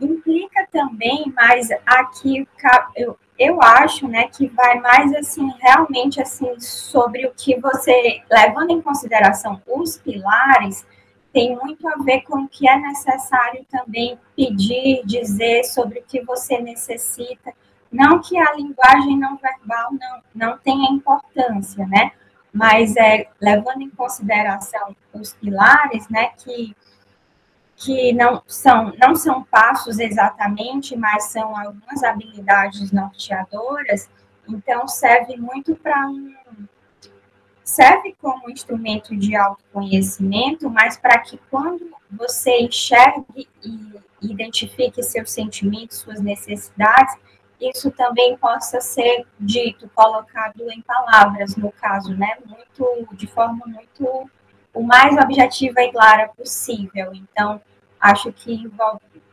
Implica 0.00 0.66
também, 0.70 1.32
mas 1.34 1.68
aqui 1.86 2.46
eu, 2.96 3.18
eu 3.38 3.62
acho, 3.62 4.06
né, 4.06 4.28
que 4.28 4.46
vai 4.48 4.78
mais 4.80 5.14
assim, 5.14 5.50
realmente 5.60 6.20
assim, 6.20 6.58
sobre 6.60 7.26
o 7.26 7.32
que 7.34 7.58
você, 7.58 8.22
levando 8.30 8.70
em 8.70 8.82
consideração 8.82 9.60
os 9.66 9.98
pilares, 9.98 10.86
tem 11.32 11.56
muito 11.56 11.86
a 11.88 11.96
ver 12.02 12.22
com 12.22 12.42
o 12.42 12.48
que 12.48 12.68
é 12.68 12.76
necessário 12.76 13.64
também 13.70 14.18
pedir, 14.34 15.02
dizer 15.04 15.64
sobre 15.64 16.00
o 16.00 16.04
que 16.04 16.22
você 16.22 16.58
necessita. 16.58 17.52
Não 17.90 18.20
que 18.20 18.38
a 18.38 18.52
linguagem 18.54 19.18
não 19.18 19.36
verbal 19.36 19.90
não, 19.92 20.22
não 20.34 20.58
tenha 20.58 20.90
importância, 20.90 21.86
né? 21.86 22.12
Mas 22.52 22.96
é 22.96 23.28
levando 23.40 23.82
em 23.82 23.90
consideração 23.90 24.94
os 25.12 25.32
pilares, 25.34 26.08
né, 26.08 26.30
que 26.36 26.74
que 27.80 28.12
não 28.12 28.42
são, 28.46 28.92
não 29.00 29.16
são 29.16 29.42
passos 29.44 29.98
exatamente, 29.98 30.94
mas 30.94 31.24
são 31.24 31.56
algumas 31.56 32.02
habilidades 32.04 32.92
norteadoras, 32.92 34.08
então 34.46 34.86
serve 34.86 35.38
muito 35.38 35.74
para 35.74 36.06
um. 36.06 36.34
serve 37.64 38.14
como 38.20 38.50
instrumento 38.50 39.16
de 39.16 39.34
autoconhecimento, 39.34 40.68
mas 40.68 40.98
para 40.98 41.18
que 41.20 41.40
quando 41.50 41.90
você 42.10 42.58
enxergue 42.58 43.48
e 43.64 44.00
identifique 44.20 45.02
seus 45.02 45.30
sentimentos, 45.30 45.98
suas 45.98 46.20
necessidades, 46.20 47.16
isso 47.58 47.90
também 47.90 48.36
possa 48.36 48.78
ser 48.82 49.26
dito, 49.38 49.90
colocado 49.94 50.70
em 50.70 50.82
palavras, 50.82 51.56
no 51.56 51.72
caso, 51.72 52.14
né? 52.14 52.36
Muito, 52.44 53.14
de 53.14 53.26
forma 53.26 53.64
muito 53.66 54.30
o 54.74 54.82
mais 54.82 55.16
objetiva 55.16 55.80
e 55.82 55.90
clara 55.90 56.28
possível. 56.28 57.12
Então, 57.14 57.60
acho 58.00 58.32
que 58.32 58.70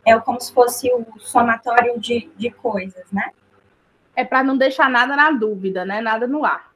é 0.05 0.17
como 0.19 0.39
se 0.39 0.53
fosse 0.53 0.91
o 0.93 1.05
somatório 1.19 1.99
de, 1.99 2.29
de 2.35 2.51
coisas, 2.51 3.11
né? 3.11 3.31
É 4.15 4.25
para 4.25 4.43
não 4.43 4.57
deixar 4.57 4.89
nada 4.89 5.15
na 5.15 5.31
dúvida, 5.31 5.85
né? 5.85 6.01
Nada 6.01 6.27
no 6.27 6.43
ar. 6.43 6.71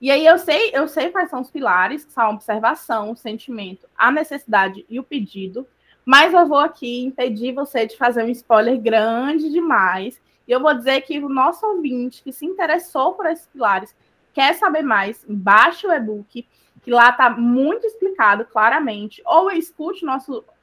E 0.00 0.10
aí 0.10 0.26
eu 0.26 0.38
sei, 0.38 0.70
eu 0.74 0.86
sei 0.86 1.10
quais 1.10 1.30
são 1.30 1.40
os 1.40 1.50
pilares, 1.50 2.04
que 2.04 2.12
são 2.12 2.24
a 2.24 2.30
observação, 2.30 3.12
o 3.12 3.16
sentimento, 3.16 3.88
a 3.96 4.10
necessidade 4.10 4.84
e 4.90 5.00
o 5.00 5.04
pedido, 5.04 5.66
mas 6.04 6.34
eu 6.34 6.46
vou 6.46 6.58
aqui 6.58 7.04
impedir 7.04 7.52
você 7.52 7.86
de 7.86 7.96
fazer 7.96 8.22
um 8.22 8.28
spoiler 8.28 8.80
grande 8.80 9.50
demais. 9.50 10.20
E 10.46 10.52
eu 10.52 10.60
vou 10.60 10.72
dizer 10.74 11.00
que 11.00 11.18
o 11.18 11.28
nosso 11.28 11.66
ouvinte 11.66 12.22
que 12.22 12.32
se 12.32 12.46
interessou 12.46 13.14
por 13.14 13.26
esses 13.26 13.46
pilares, 13.46 13.94
quer 14.32 14.54
saber 14.54 14.82
mais, 14.82 15.24
baixe 15.28 15.86
o 15.86 15.92
e-book, 15.92 16.46
que 16.82 16.90
lá 16.90 17.08
está 17.10 17.30
muito 17.30 17.86
explicado 17.86 18.44
claramente, 18.44 19.20
ou 19.26 19.50
escute 19.50 20.04
nosso 20.04 20.44
é, 20.44 20.55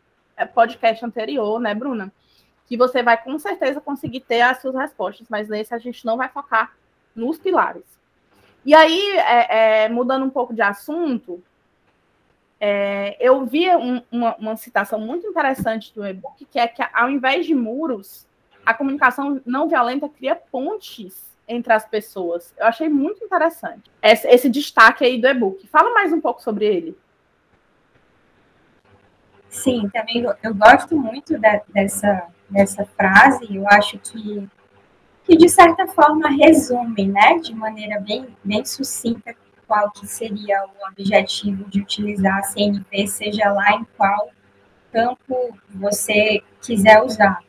podcast 0.54 1.04
anterior, 1.06 1.60
né, 1.60 1.74
Bruna? 1.74 2.12
Que 2.66 2.78
você 2.78 3.04
vai 3.04 3.22
com 3.22 3.38
certeza 3.38 3.82
conseguir 3.82 4.22
ter 4.22 4.42
as 4.42 4.62
suas 4.62 4.76
respostas, 4.76 5.28
mas 5.30 5.50
nesse 5.50 5.74
a 5.74 5.78
gente 5.78 6.06
não 6.06 6.18
vai 6.18 6.30
focar 6.30 6.74
nos 7.16 7.38
pilares. 7.38 7.84
E 8.66 8.74
aí, 8.74 9.18
é, 9.18 9.84
é, 9.84 9.90
mudando 9.90 10.26
um 10.26 10.30
pouco 10.30 10.54
de 10.54 10.62
assunto, 10.62 11.44
é, 12.60 13.18
eu 13.20 13.46
vi 13.46 13.70
um, 13.76 14.02
uma, 14.10 14.36
uma, 14.38 14.56
citação 14.56 15.00
muito 15.00 15.28
interessante 15.28 15.94
do 15.94 16.06
e-book, 16.06 16.46
que 16.46 16.58
é 16.58 16.66
que 16.66 16.82
ao 16.94 17.10
invés 17.10 17.46
de 17.46 17.54
muros, 17.54 18.26
a 18.66 18.74
comunicação 18.74 19.42
não 19.46 19.68
violenta 19.68 20.08
cria 20.08 20.36
pontes 20.36 21.30
entre 21.46 21.74
as 21.74 21.86
pessoas. 21.86 22.54
Eu 22.58 22.66
achei 22.66 22.88
muito 22.88 23.24
interessante 23.24 23.92
esse, 24.02 24.26
esse 24.28 24.50
destaque 24.50 25.04
aí 25.04 25.20
do 25.20 25.28
e-book. 25.28 25.68
Fala 25.68 25.94
mais 25.94 26.14
um 26.14 26.22
pouco 26.22 26.42
sobre 26.42 26.66
ele. 26.66 26.98
Sim, 29.54 29.88
também 29.94 30.26
eu 30.42 30.56
gosto 30.56 30.98
muito 30.98 31.38
de, 31.38 31.62
dessa, 31.72 32.24
dessa 32.50 32.86
frase, 32.98 33.56
eu 33.56 33.70
acho 33.70 34.00
que, 34.00 34.50
que 35.24 35.38
de 35.38 35.48
certa 35.48 35.86
forma 35.86 36.28
resume, 36.28 37.06
né, 37.06 37.38
de 37.38 37.54
maneira 37.54 38.00
bem, 38.02 38.28
bem 38.44 38.66
sucinta 38.66 39.36
qual 39.68 39.92
que 39.92 40.08
seria 40.08 40.60
o 40.66 40.90
objetivo 40.90 41.70
de 41.70 41.82
utilizar 41.82 42.40
a 42.40 42.44
CNP, 42.44 43.08
seja 43.08 43.54
lá 43.54 43.74
em 43.74 43.86
qual 43.96 44.32
campo 44.92 45.56
você 45.70 46.42
quiser 46.60 47.04
usar. 47.04 47.40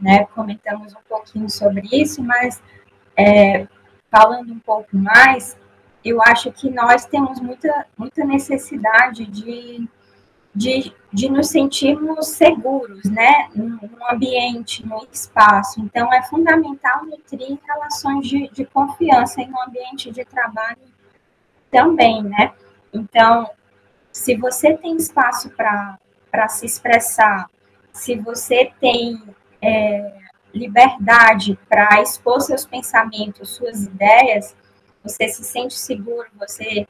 Né? 0.00 0.26
Comentamos 0.26 0.94
um 0.94 1.02
pouquinho 1.08 1.50
sobre 1.50 1.82
isso, 1.92 2.22
mas 2.22 2.62
é, 3.16 3.66
falando 4.08 4.52
um 4.52 4.60
pouco 4.60 4.96
mais, 4.96 5.56
eu 6.04 6.22
acho 6.22 6.52
que 6.52 6.70
nós 6.70 7.04
temos 7.04 7.40
muita, 7.40 7.86
muita 7.98 8.24
necessidade 8.24 9.26
de 9.26 9.88
de, 10.54 10.92
de 11.12 11.28
nos 11.28 11.48
sentirmos 11.48 12.28
seguros, 12.28 13.04
né, 13.04 13.48
no 13.54 13.78
ambiente, 14.10 14.86
no 14.86 15.06
espaço. 15.12 15.80
Então, 15.80 16.12
é 16.12 16.22
fundamental 16.22 17.04
nutrir 17.04 17.58
relações 17.66 18.26
de, 18.26 18.48
de 18.50 18.64
confiança 18.64 19.40
em 19.40 19.50
um 19.50 19.62
ambiente 19.62 20.10
de 20.12 20.24
trabalho 20.24 20.78
também, 21.70 22.22
né. 22.22 22.52
Então, 22.92 23.50
se 24.12 24.36
você 24.36 24.76
tem 24.76 24.96
espaço 24.96 25.50
para 25.50 26.48
se 26.48 26.64
expressar, 26.64 27.50
se 27.92 28.14
você 28.16 28.72
tem 28.80 29.20
é, 29.60 30.14
liberdade 30.54 31.58
para 31.68 32.00
expor 32.00 32.40
seus 32.40 32.64
pensamentos, 32.64 33.56
suas 33.56 33.84
ideias, 33.84 34.54
você 35.02 35.28
se 35.28 35.42
sente 35.42 35.74
seguro, 35.74 36.28
você 36.38 36.86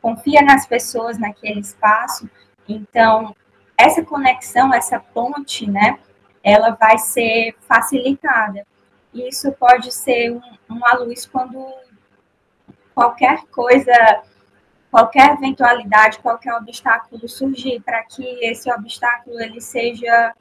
confia 0.00 0.42
nas 0.42 0.66
pessoas 0.66 1.18
naquele 1.18 1.60
espaço, 1.60 2.28
então, 2.68 3.34
essa 3.76 4.04
conexão, 4.04 4.72
essa 4.72 4.98
ponte, 4.98 5.68
né, 5.70 5.98
ela 6.42 6.70
vai 6.70 6.98
ser 6.98 7.54
facilitada. 7.60 8.66
E 9.12 9.28
isso 9.28 9.52
pode 9.52 9.92
ser 9.92 10.32
um, 10.32 10.42
uma 10.68 10.94
luz 10.94 11.26
quando 11.26 11.72
qualquer 12.94 13.44
coisa, 13.46 14.22
qualquer 14.90 15.34
eventualidade, 15.34 16.18
qualquer 16.18 16.54
obstáculo 16.54 17.28
surgir, 17.28 17.80
para 17.80 18.02
que 18.04 18.22
esse 18.44 18.70
obstáculo 18.72 19.40
ele 19.40 19.60
seja 19.60 20.34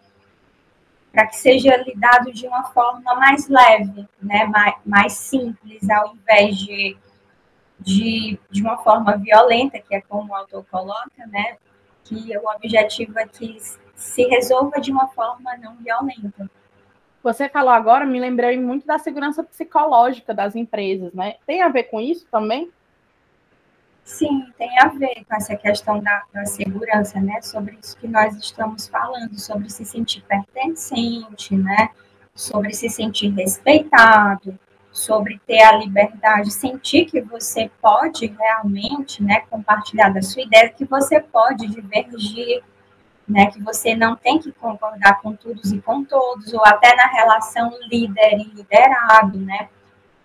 para 1.12 1.28
que 1.28 1.36
seja 1.36 1.78
lidado 1.78 2.34
de 2.34 2.48
uma 2.48 2.64
forma 2.64 3.14
mais 3.14 3.48
leve, 3.48 4.10
né, 4.20 4.46
mais, 4.46 4.76
mais 4.84 5.14
simples, 5.14 5.88
ao 5.88 6.16
invés 6.16 6.58
de, 6.58 6.98
de, 7.80 8.40
de 8.50 8.62
uma 8.64 8.80
forma 8.80 9.16
violenta, 9.18 9.80
que 9.80 9.94
é 9.94 10.02
como 10.02 10.34
o 10.34 10.36
autor 10.36 10.66
coloca, 10.72 11.28
né, 11.28 11.58
que 12.04 12.38
o 12.38 12.50
objetivo 12.56 13.18
é 13.20 13.28
que 13.28 13.58
se 13.96 14.24
resolva 14.24 14.80
de 14.80 14.92
uma 14.92 15.08
forma 15.08 15.56
não 15.58 15.76
violenta. 15.76 16.50
Você 17.22 17.48
falou 17.48 17.72
agora, 17.72 18.06
me 18.06 18.20
lembrei 18.20 18.60
muito 18.60 18.86
da 18.86 19.00
segurança 19.00 19.44
psicológica 19.44 20.34
das 20.34 20.56
empresas, 20.56 21.14
né? 21.14 21.36
Tem 21.48 21.62
a 21.62 21.70
ver 21.70 21.84
com 21.84 22.02
isso 22.02 22.26
também? 22.30 22.70
Sim, 24.04 24.52
tem 24.58 24.78
a 24.80 24.90
ver 24.90 25.24
com 25.26 25.36
essa 25.36 25.56
questão 25.56 26.00
da, 26.02 26.24
da, 26.34 26.46
segurança, 26.46 27.22
né? 27.22 27.42
Sobre 27.42 27.78
isso 27.82 27.98
que 27.98 28.08
nós 28.08 28.36
estamos 28.36 28.90
falando, 28.90 29.40
sobre 29.40 29.70
se 29.70 29.86
sentir 29.86 30.22
pertencente, 30.24 31.56
né? 31.56 31.90
Sobre 32.36 32.74
se 32.74 32.90
sentir 32.90 33.30
respeitado, 33.30 34.60
sobre 34.94 35.42
ter 35.46 35.62
a 35.62 35.76
liberdade, 35.76 36.54
sentir 36.54 37.06
que 37.06 37.20
você 37.20 37.70
pode 37.82 38.28
realmente, 38.28 39.22
né, 39.22 39.42
compartilhar 39.50 40.10
da 40.10 40.22
sua 40.22 40.44
ideia, 40.44 40.70
que 40.70 40.86
você 40.86 41.20
pode 41.20 41.68
divergir, 41.68 42.64
né, 43.28 43.48
que 43.48 43.62
você 43.62 43.96
não 43.96 44.16
tem 44.16 44.40
que 44.40 44.52
concordar 44.52 45.20
com 45.22 45.36
todos 45.36 45.74
e 45.74 45.82
com 45.82 46.06
todos, 46.06 46.54
ou 46.54 46.64
até 46.66 46.96
na 46.96 47.08
relação 47.08 47.72
líder 47.90 48.38
e 48.40 48.52
liderado, 48.54 49.40
né? 49.40 49.68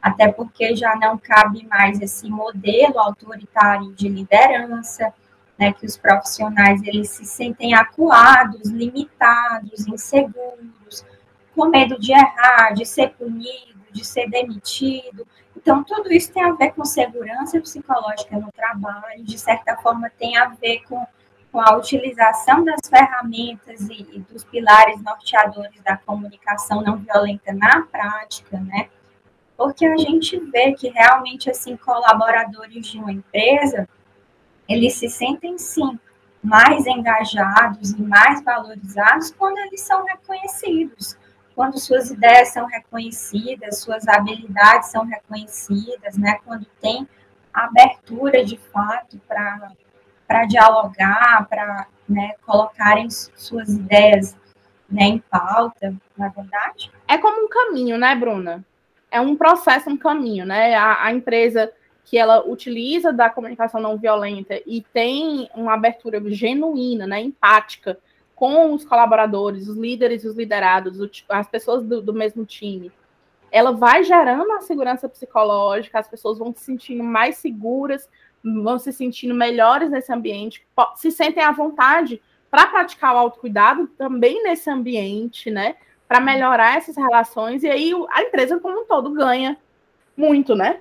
até 0.01 0.31
porque 0.31 0.75
já 0.77 0.97
não 0.97 1.19
cabe 1.19 1.67
mais 1.67 2.01
esse 2.01 2.29
modelo 2.29 2.99
autoritário 2.99 3.93
de 3.93 4.09
liderança, 4.09 5.13
né, 5.59 5.73
que 5.73 5.85
os 5.85 5.97
profissionais 5.97 6.81
eles 6.85 7.11
se 7.11 7.25
sentem 7.25 7.75
acuados, 7.75 8.71
limitados, 8.71 9.87
inseguros, 9.89 11.05
com 11.55 11.69
medo 11.69 11.99
de 11.99 12.13
errar, 12.13 12.73
de 12.73 12.87
ser 12.87 13.11
punido, 13.11 13.78
de 13.99 14.05
ser 14.07 14.29
demitido. 14.31 15.27
Então, 15.57 15.83
tudo 15.85 16.13
isso 16.13 16.33
tem 16.33 16.43
a 16.43 16.53
ver 16.53 16.73
com 16.73 16.85
segurança 16.85 17.61
psicológica 17.61 18.39
no 18.39 18.51
trabalho, 18.53 19.25
de 19.25 19.39
certa 19.39 19.77
forma, 19.77 20.11
tem 20.19 20.37
a 20.37 20.49
ver 20.49 20.83
com, 20.89 21.07
com 21.51 21.61
a 21.61 21.77
utilização 21.77 22.65
das 22.65 22.89
ferramentas 22.89 23.81
e, 23.89 24.07
e 24.13 24.21
dos 24.21 24.45
pilares 24.45 25.03
norteadores 25.03 25.81
da 25.83 25.97
comunicação 25.97 26.83
não 26.83 26.97
violenta 26.97 27.53
na 27.53 27.83
prática, 27.83 28.59
né? 28.59 28.89
porque 29.59 29.85
a 29.85 29.97
gente 29.97 30.39
vê 30.39 30.73
que 30.73 30.89
realmente, 30.89 31.51
assim, 31.51 31.77
colaboradores 31.77 32.87
de 32.87 32.97
uma 32.97 33.11
empresa, 33.11 33.89
eles 34.69 34.95
se 34.95 35.11
sentem, 35.11 35.59
sim, 35.59 35.99
mais 36.41 36.87
engajados 36.87 37.91
e 37.91 38.01
mais 38.01 38.41
valorizados 38.45 39.33
quando 39.33 39.59
eles 39.59 39.81
são 39.81 40.05
reconhecidos, 40.05 41.19
quando 41.59 41.77
suas 41.77 42.09
ideias 42.13 42.51
são 42.51 42.67
reconhecidas, 42.67 43.81
suas 43.81 44.07
habilidades 44.07 44.91
são 44.91 45.05
reconhecidas, 45.05 46.17
né? 46.17 46.39
Quando 46.45 46.65
tem 46.81 47.05
abertura 47.53 48.45
de 48.45 48.57
fato 48.57 49.19
para 49.27 50.45
dialogar, 50.45 51.49
para 51.51 51.89
né, 52.09 52.35
colocarem 52.47 53.11
suas 53.11 53.71
ideias 53.71 54.37
né, 54.89 55.03
em 55.03 55.19
pauta, 55.19 55.97
na 56.17 56.27
é 56.27 56.31
verdade? 56.31 56.93
É 57.09 57.19
como 57.19 57.45
um 57.45 57.49
caminho, 57.49 57.99
né, 57.99 58.15
Bruna? 58.15 58.65
é 59.11 59.21
um 59.21 59.35
processo, 59.35 59.91
um 59.91 59.97
caminho, 59.97 60.47
né? 60.47 60.77
A, 60.77 61.07
a, 61.07 61.13
empresa 61.13 61.73
que 62.05 62.17
ela 62.17 62.47
utiliza 62.47 63.13
da 63.13 63.29
comunicação 63.29 63.81
não 63.81 63.99
violenta 63.99 64.61
e 64.65 64.81
tem 64.93 65.51
uma 65.57 65.75
abertura 65.75 66.23
genuína, 66.31 67.05
né, 67.05 67.21
empática 67.21 67.99
com 68.39 68.73
os 68.73 68.85
colaboradores, 68.85 69.67
os 69.67 69.77
líderes, 69.77 70.25
os 70.25 70.37
liderados, 70.37 70.99
as 71.29 71.49
pessoas 71.49 71.83
do, 71.83 72.01
do 72.01 72.13
mesmo 72.13 72.47
time, 72.47 72.93
ela 73.51 73.73
vai 73.73 74.05
gerando 74.05 74.53
a 74.53 74.61
segurança 74.61 75.09
psicológica, 75.09 75.99
as 75.99 76.07
pessoas 76.07 76.39
vão 76.39 76.55
se 76.55 76.63
sentindo 76.63 77.03
mais 77.03 77.39
seguras, 77.39 78.09
vão 78.45 78.79
se 78.79 78.93
sentindo 78.93 79.35
melhores 79.35 79.91
nesse 79.91 80.13
ambiente, 80.13 80.65
se 80.95 81.11
sentem 81.11 81.43
à 81.43 81.51
vontade 81.51 82.23
para 82.49 82.67
praticar 82.69 83.15
o 83.15 83.19
autocuidado 83.19 83.89
também 83.89 84.43
nesse 84.45 84.71
ambiente, 84.71 85.51
né? 85.51 85.77
para 86.09 86.21
melhorar 86.21 86.79
essas 86.79 86.97
relações, 86.97 87.63
e 87.63 87.69
aí 87.69 87.93
a 88.11 88.23
empresa 88.23 88.59
como 88.59 88.81
um 88.81 88.87
todo 88.87 89.11
ganha 89.11 89.59
muito, 90.17 90.55
né? 90.57 90.81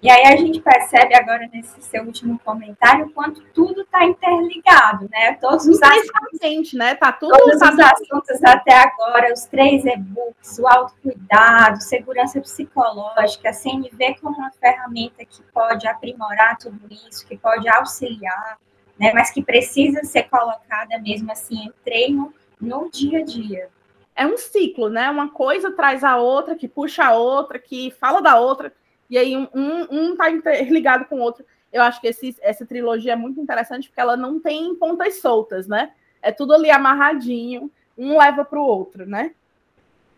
E 0.00 0.08
aí 0.08 0.32
a 0.32 0.36
gente 0.36 0.60
percebe 0.60 1.12
agora 1.16 1.48
nesse 1.52 1.82
seu 1.82 2.04
último 2.04 2.38
comentário 2.44 3.06
o 3.06 3.10
quanto 3.10 3.42
tudo 3.52 3.82
está 3.82 4.04
interligado, 4.04 5.08
né? 5.10 5.34
Todos 5.40 5.66
os 5.66 5.80
assuntos, 5.82 6.72
né? 6.72 6.94
Tá 6.94 7.10
tudo 7.10 7.36
todos 7.36 7.58
tá 7.58 7.72
os 7.72 7.78
assuntos 7.80 8.44
até 8.44 8.74
agora, 8.74 9.32
os 9.32 9.46
três 9.46 9.84
e-books, 9.84 10.56
o 10.60 10.68
autocuidado, 10.68 11.82
segurança 11.82 12.40
psicológica, 12.40 13.50
a 13.50 13.52
CNV 13.52 14.16
como 14.20 14.36
uma 14.36 14.52
ferramenta 14.52 15.24
que 15.24 15.42
pode 15.52 15.88
aprimorar 15.88 16.56
tudo 16.58 16.80
isso, 17.08 17.26
que 17.26 17.36
pode 17.36 17.68
auxiliar, 17.68 18.56
né? 18.96 19.12
Mas 19.12 19.32
que 19.32 19.42
precisa 19.42 20.04
ser 20.04 20.24
colocada 20.24 20.96
mesmo 21.00 21.32
assim 21.32 21.64
em 21.64 21.72
treino 21.84 22.32
no 22.60 22.88
dia 22.88 23.18
a 23.18 23.24
dia 23.24 23.68
é 24.14 24.26
um 24.26 24.36
ciclo, 24.36 24.88
né? 24.88 25.08
Uma 25.08 25.28
coisa 25.28 25.70
traz 25.70 26.02
a 26.02 26.16
outra, 26.16 26.56
que 26.56 26.66
puxa 26.66 27.04
a 27.04 27.12
outra, 27.14 27.56
que 27.56 27.92
fala 28.00 28.20
da 28.20 28.36
outra, 28.36 28.72
e 29.08 29.16
aí 29.16 29.36
um, 29.36 29.48
um, 29.54 29.86
um 29.90 30.16
tá 30.16 30.30
interligado 30.30 31.04
com 31.06 31.16
o 31.16 31.20
outro. 31.20 31.44
Eu 31.72 31.82
acho 31.82 32.00
que 32.00 32.08
esse, 32.08 32.36
essa 32.40 32.64
trilogia 32.64 33.12
é 33.12 33.16
muito 33.16 33.40
interessante 33.40 33.88
porque 33.88 34.00
ela 34.00 34.16
não 34.16 34.40
tem 34.40 34.74
pontas 34.74 35.20
soltas, 35.20 35.66
né? 35.66 35.92
É 36.22 36.32
tudo 36.32 36.54
ali 36.54 36.70
amarradinho, 36.70 37.70
um 37.96 38.18
leva 38.18 38.44
para 38.44 38.58
o 38.58 38.64
outro, 38.64 39.06
né? 39.06 39.32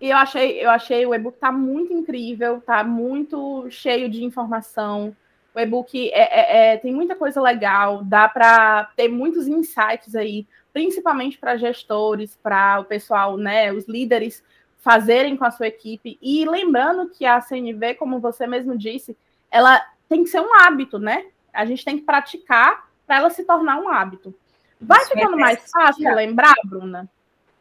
E 0.01 0.11
eu 0.11 0.17
achei, 0.17 0.65
eu 0.65 0.71
achei 0.71 1.05
o 1.05 1.15
e-book 1.15 1.39
tá 1.39 1.53
muito 1.53 1.93
incrível, 1.93 2.61
tá 2.61 2.83
muito 2.83 3.69
cheio 3.71 4.09
de 4.09 4.25
informação. 4.25 5.15
O 5.55 5.61
e-book 5.61 6.11
é, 6.13 6.21
é, 6.21 6.73
é, 6.73 6.77
tem 6.79 6.95
muita 6.95 7.15
coisa 7.15 7.41
legal, 7.41 8.03
dá 8.05 8.29
para 8.29 8.85
ter 8.97 9.09
muitos 9.09 9.47
insights 9.47 10.15
aí 10.15 10.47
principalmente 10.73 11.39
para 11.39 11.57
gestores, 11.57 12.39
para 12.43 12.81
o 12.81 12.85
pessoal, 12.85 13.37
né, 13.37 13.73
os 13.73 13.87
líderes 13.89 14.43
fazerem 14.81 15.37
com 15.37 15.45
a 15.45 15.51
sua 15.51 15.69
equipe. 15.69 16.19
E 16.21 16.45
lembrando 16.45 17.09
que 17.11 17.25
a 17.25 17.41
CNV, 17.41 17.95
como 17.95 18.19
você 18.19 18.47
mesmo 18.47 18.77
disse, 18.77 19.17
ela 19.51 19.81
tem 20.09 20.25
que 20.25 20.31
ser 20.31 20.41
um 20.41 20.55
hábito, 20.55 20.99
né? 20.99 21.27
A 21.53 21.65
gente 21.65 21.85
tem 21.85 21.99
que 21.99 22.05
praticar 22.05 22.89
para 23.07 23.17
ela 23.17 23.31
se 23.31 23.45
tornar 23.45 23.79
um 23.79 23.89
hábito. 23.89 24.35
Vai 24.81 25.01
Isso 25.03 25.13
ficando 25.13 25.35
é 25.35 25.41
mais 25.41 25.71
fácil 25.71 26.15
lembrar, 26.15 26.55
Bruna? 26.65 27.09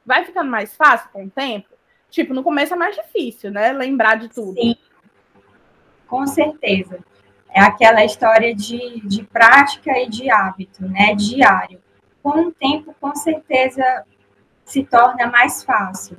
Vai 0.05 0.23
ficando 0.25 0.49
mais 0.49 0.75
fácil 0.75 1.09
com 1.11 1.25
o 1.25 1.29
tempo? 1.29 1.69
Tipo, 2.09 2.33
no 2.33 2.43
começo 2.43 2.73
é 2.73 2.77
mais 2.77 2.95
difícil, 2.95 3.51
né? 3.51 3.71
Lembrar 3.71 4.15
de 4.15 4.29
tudo. 4.29 4.59
Sim, 4.59 4.75
com 6.07 6.25
certeza. 6.25 6.99
É 7.49 7.61
aquela 7.61 8.05
história 8.05 8.55
de, 8.55 9.01
de 9.01 9.23
prática 9.23 9.91
e 9.99 10.07
de 10.07 10.29
hábito, 10.29 10.87
né? 10.87 11.13
Diário 11.15 11.81
com 12.21 12.47
o 12.47 12.51
tempo, 12.51 12.95
com 12.99 13.15
certeza, 13.15 14.05
se 14.65 14.83
torna 14.83 15.27
mais 15.27 15.63
fácil. 15.63 16.17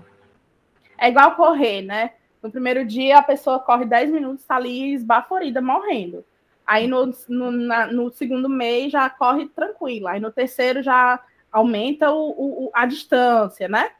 É 1.00 1.08
igual 1.08 1.34
correr, 1.34 1.80
né? 1.80 2.10
No 2.42 2.50
primeiro 2.50 2.84
dia, 2.84 3.18
a 3.18 3.22
pessoa 3.22 3.58
corre 3.58 3.86
10 3.86 4.10
minutos, 4.10 4.42
está 4.42 4.56
ali 4.56 4.92
esbaforida, 4.92 5.60
morrendo. 5.60 6.24
Aí 6.66 6.86
no, 6.86 7.12
no, 7.28 7.50
na, 7.50 7.86
no, 7.86 8.10
segundo 8.10 8.48
mês 8.48 8.92
já 8.92 9.08
corre 9.08 9.48
tranquila. 9.48 10.12
Aí 10.12 10.20
no 10.20 10.30
terceiro 10.30 10.82
já 10.82 11.18
aumenta 11.50 12.12
o, 12.12 12.30
o, 12.30 12.70
a 12.72 12.86
distância, 12.86 13.66
né? 13.66 13.90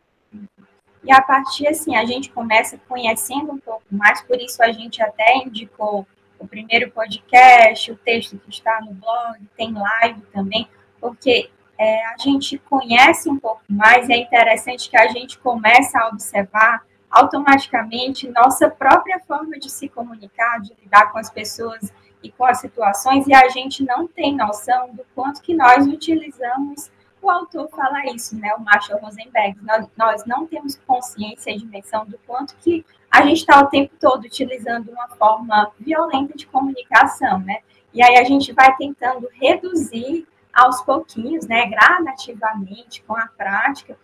E 1.02 1.10
a 1.10 1.22
partir 1.22 1.66
assim, 1.66 1.96
a 1.96 2.04
gente 2.04 2.30
começa 2.30 2.78
conhecendo 2.86 3.52
um 3.52 3.58
pouco 3.58 3.82
mais, 3.90 4.20
por 4.20 4.38
isso 4.38 4.62
a 4.62 4.70
gente 4.70 5.02
até 5.02 5.38
indicou 5.38 6.06
o 6.38 6.46
primeiro 6.46 6.90
podcast, 6.90 7.90
o 7.90 7.96
texto 7.96 8.38
que 8.38 8.50
está 8.50 8.80
no 8.82 8.92
blog, 8.92 9.40
tem 9.56 9.72
live 9.72 10.20
também, 10.32 10.68
porque 11.00 11.50
é, 11.78 12.06
a 12.06 12.16
gente 12.18 12.58
conhece 12.58 13.28
um 13.30 13.38
pouco 13.38 13.62
mais 13.68 14.08
é 14.10 14.16
interessante 14.16 14.90
que 14.90 14.96
a 14.96 15.08
gente 15.08 15.38
comece 15.38 15.96
a 15.96 16.08
observar 16.08 16.84
automaticamente 17.10 18.30
nossa 18.30 18.70
própria 18.70 19.18
forma 19.20 19.58
de 19.58 19.68
se 19.68 19.88
comunicar, 19.88 20.60
de 20.60 20.74
lidar 20.80 21.10
com 21.10 21.18
as 21.18 21.28
pessoas 21.28 21.92
e 22.22 22.30
com 22.30 22.44
as 22.44 22.60
situações, 22.60 23.26
e 23.26 23.34
a 23.34 23.48
gente 23.48 23.84
não 23.84 24.06
tem 24.06 24.36
noção 24.36 24.94
do 24.94 25.04
quanto 25.14 25.42
que 25.42 25.54
nós 25.54 25.86
utilizamos. 25.86 26.90
O 27.22 27.30
autor 27.30 27.68
fala 27.70 28.06
isso, 28.14 28.38
né? 28.38 28.54
O 28.54 28.60
Marshall 28.60 29.00
Rosenberg. 29.00 29.58
Nós, 29.62 29.86
nós 29.96 30.26
não 30.26 30.46
temos 30.46 30.76
consciência 30.86 31.50
e 31.50 31.58
dimensão 31.58 32.06
do 32.06 32.18
quanto 32.26 32.54
que 32.56 32.84
a 33.10 33.22
gente 33.22 33.38
está 33.38 33.60
o 33.60 33.66
tempo 33.66 33.94
todo 34.00 34.24
utilizando 34.24 34.90
uma 34.90 35.08
forma 35.08 35.72
violenta 35.78 36.34
de 36.36 36.46
comunicação, 36.46 37.38
né? 37.40 37.58
E 37.92 38.02
aí 38.02 38.16
a 38.16 38.24
gente 38.24 38.52
vai 38.52 38.74
tentando 38.76 39.28
reduzir 39.32 40.26
aos 40.52 40.80
pouquinhos, 40.82 41.46
né, 41.46 41.66
gradativamente, 41.66 43.02
com 43.02 43.16
a 43.16 43.26
prática, 43.26 43.96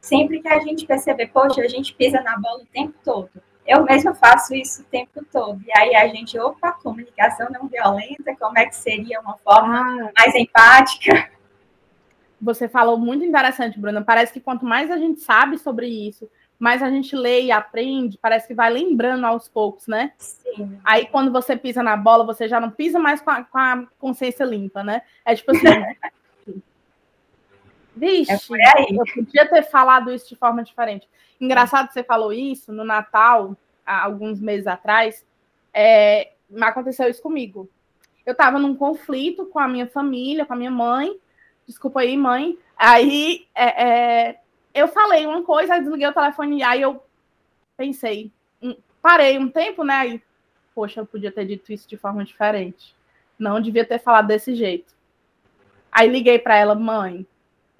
sempre 0.00 0.40
que 0.40 0.48
a 0.48 0.60
gente 0.60 0.86
perceber, 0.86 1.28
poxa, 1.28 1.60
a 1.62 1.68
gente 1.68 1.94
pisa 1.94 2.20
na 2.20 2.38
bola 2.38 2.62
o 2.62 2.66
tempo 2.66 2.94
todo. 3.04 3.30
Eu 3.66 3.84
mesma 3.84 4.14
faço 4.14 4.54
isso 4.54 4.82
o 4.82 4.84
tempo 4.86 5.24
todo. 5.30 5.60
E 5.64 5.78
aí 5.78 5.94
a 5.94 6.08
gente, 6.08 6.38
opa, 6.38 6.72
comunicação 6.72 7.48
não 7.50 7.68
violenta, 7.68 8.34
como 8.38 8.58
é 8.58 8.66
que 8.66 8.74
seria 8.74 9.20
uma 9.20 9.36
forma 9.38 9.78
ah. 9.78 10.10
mais 10.16 10.34
empática? 10.34 11.30
você 12.40 12.68
falou 12.68 12.96
muito 12.96 13.24
interessante, 13.24 13.78
Bruna. 13.78 14.02
Parece 14.02 14.32
que 14.32 14.40
quanto 14.40 14.64
mais 14.64 14.90
a 14.90 14.96
gente 14.96 15.20
sabe 15.20 15.58
sobre 15.58 15.86
isso, 15.86 16.28
mais 16.58 16.82
a 16.82 16.88
gente 16.88 17.14
lê 17.14 17.42
e 17.42 17.52
aprende, 17.52 18.18
parece 18.20 18.48
que 18.48 18.54
vai 18.54 18.70
lembrando 18.70 19.26
aos 19.26 19.48
poucos, 19.48 19.86
né? 19.86 20.12
Sim. 20.16 20.78
Aí 20.84 21.06
quando 21.06 21.30
você 21.30 21.56
pisa 21.56 21.82
na 21.82 21.96
bola, 21.96 22.24
você 22.24 22.48
já 22.48 22.58
não 22.58 22.70
pisa 22.70 22.98
mais 22.98 23.20
com 23.20 23.30
a, 23.30 23.44
com 23.44 23.58
a 23.58 23.86
consciência 23.98 24.44
limpa, 24.44 24.82
né? 24.82 25.02
É 25.24 25.34
tipo 25.34 25.50
assim. 25.50 25.66
Vixe, 27.94 28.32
é 28.32 28.92
eu 28.92 29.04
podia 29.14 29.48
ter 29.48 29.62
falado 29.62 30.12
isso 30.12 30.28
de 30.28 30.36
forma 30.36 30.62
diferente. 30.62 31.08
Engraçado 31.40 31.88
que 31.88 31.94
você 31.94 32.04
falou 32.04 32.32
isso 32.32 32.72
no 32.72 32.84
Natal, 32.84 33.56
há 33.84 34.04
alguns 34.04 34.40
meses 34.40 34.66
atrás. 34.66 35.26
É, 35.72 36.32
aconteceu 36.60 37.08
isso 37.08 37.22
comigo. 37.22 37.68
Eu 38.24 38.32
estava 38.32 38.58
num 38.58 38.74
conflito 38.74 39.46
com 39.46 39.58
a 39.58 39.66
minha 39.66 39.86
família, 39.86 40.44
com 40.44 40.52
a 40.52 40.56
minha 40.56 40.70
mãe. 40.70 41.18
Desculpa 41.66 42.00
aí, 42.00 42.16
mãe. 42.16 42.58
Aí 42.76 43.46
é, 43.54 43.84
é, 43.84 44.40
eu 44.74 44.88
falei 44.88 45.26
uma 45.26 45.42
coisa, 45.42 45.74
aí 45.74 45.80
desliguei 45.80 46.06
o 46.06 46.12
telefone, 46.12 46.58
e 46.58 46.62
aí 46.62 46.82
eu 46.82 47.02
pensei, 47.76 48.30
parei 49.02 49.38
um 49.38 49.48
tempo, 49.48 49.82
né? 49.84 49.94
Aí, 49.94 50.22
poxa, 50.74 51.00
eu 51.00 51.06
podia 51.06 51.32
ter 51.32 51.46
dito 51.46 51.72
isso 51.72 51.88
de 51.88 51.96
forma 51.96 52.24
diferente. 52.24 52.94
Não 53.38 53.60
devia 53.60 53.84
ter 53.84 53.98
falado 53.98 54.26
desse 54.26 54.54
jeito. 54.54 54.94
Aí 55.90 56.08
liguei 56.08 56.38
para 56.38 56.56
ela, 56.56 56.74
mãe, 56.74 57.26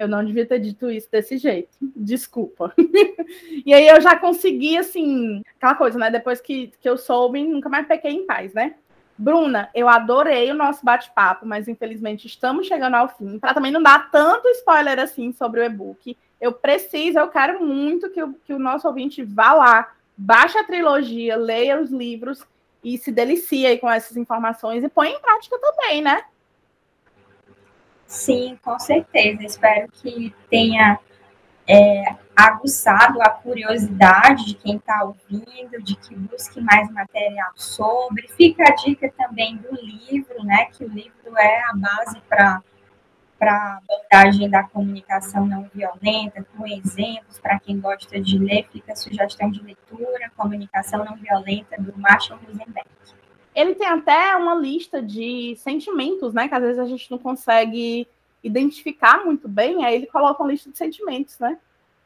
eu 0.01 0.09
não 0.09 0.25
devia 0.25 0.47
ter 0.47 0.59
dito 0.59 0.91
isso 0.91 1.11
desse 1.13 1.37
jeito. 1.37 1.77
Desculpa. 1.95 2.73
e 3.67 3.75
aí 3.75 3.87
eu 3.87 4.01
já 4.01 4.17
consegui, 4.17 4.79
assim, 4.79 5.43
aquela 5.59 5.75
coisa, 5.75 5.99
né? 5.99 6.11
Depois 6.11 6.41
que, 6.41 6.73
que 6.81 6.89
eu 6.89 6.97
soube, 6.97 7.45
nunca 7.45 7.69
mais 7.69 7.87
pequei 7.87 8.11
em 8.11 8.25
paz, 8.25 8.55
né? 8.55 8.77
Bruna, 9.19 9.69
eu 9.75 9.87
adorei 9.87 10.51
o 10.51 10.55
nosso 10.55 10.83
bate-papo, 10.83 11.45
mas 11.45 11.69
infelizmente 11.69 12.27
estamos 12.27 12.67
chegando 12.67 12.95
ao 12.95 13.09
fim. 13.11 13.39
Para 13.39 13.53
também 13.53 13.71
não 13.71 13.83
dar 13.83 14.11
tanto 14.11 14.49
spoiler 14.49 14.99
assim 14.99 15.33
sobre 15.33 15.61
o 15.61 15.65
e-book, 15.65 16.17
eu 16.41 16.55
preciso, 16.55 17.19
eu 17.19 17.29
quero 17.29 17.63
muito 17.63 18.09
que 18.09 18.23
o, 18.23 18.33
que 18.33 18.55
o 18.55 18.59
nosso 18.59 18.89
ouvinte 18.89 19.23
vá 19.23 19.53
lá, 19.53 19.93
baixe 20.17 20.57
a 20.57 20.65
trilogia, 20.65 21.37
leia 21.37 21.79
os 21.79 21.91
livros 21.91 22.43
e 22.83 22.97
se 22.97 23.13
delicie 23.13 23.67
aí 23.67 23.79
com 23.79 23.91
essas 23.91 24.17
informações 24.17 24.83
e 24.83 24.89
põe 24.89 25.11
em 25.11 25.21
prática 25.21 25.59
também, 25.59 26.01
né? 26.01 26.25
Sim, 28.11 28.59
com 28.61 28.77
certeza. 28.77 29.45
Espero 29.45 29.89
que 29.89 30.35
tenha 30.51 30.99
é, 31.65 32.17
aguçado 32.35 33.23
a 33.23 33.31
curiosidade 33.31 34.47
de 34.47 34.55
quem 34.55 34.77
está 34.77 35.05
ouvindo, 35.05 35.81
de 35.81 35.95
que 35.95 36.17
busque 36.17 36.61
mais 36.61 36.91
material 36.91 37.53
sobre. 37.55 38.27
Fica 38.31 38.65
a 38.65 38.75
dica 38.75 39.13
também 39.17 39.57
do 39.59 39.73
livro, 39.77 40.43
né? 40.43 40.65
Que 40.65 40.85
o 40.85 40.89
livro 40.89 41.39
é 41.39 41.63
a 41.71 41.73
base 41.77 42.21
para 42.29 42.61
para 43.39 43.55
a 43.55 43.77
abordagem 43.79 44.51
da 44.51 44.65
comunicação 44.65 45.47
não 45.47 45.71
violenta, 45.73 46.45
com 46.55 46.67
exemplos, 46.67 47.39
para 47.39 47.59
quem 47.59 47.81
gosta 47.81 48.21
de 48.21 48.39
ler, 48.39 48.69
fica 48.71 48.93
a 48.93 48.97
sugestão 48.97 49.51
de 49.51 49.63
leitura, 49.63 50.31
Comunicação 50.37 51.03
Não 51.07 51.17
Violenta, 51.17 51.81
do 51.81 51.99
Marshall 51.99 52.39
Rosenberg. 52.47 52.87
Ele 53.55 53.75
tem 53.75 53.89
até 53.89 54.37
uma 54.37 54.55
lista 54.55 55.03
de 55.03 55.57
sentimentos, 55.57 56.33
né, 56.33 56.49
que 56.49 56.55
às 56.55 56.63
vezes 56.63 56.79
a 56.79 56.87
gente 56.87 57.11
não 57.11 57.19
consegue 57.19 58.07
identificar 58.43 59.25
muito 59.25 59.49
bem, 59.49 59.85
aí 59.85 59.95
ele 59.95 60.07
coloca 60.07 60.43
uma 60.43 60.51
lista 60.51 60.71
de 60.71 60.79
sentimentos, 60.79 61.39
né? 61.39 61.59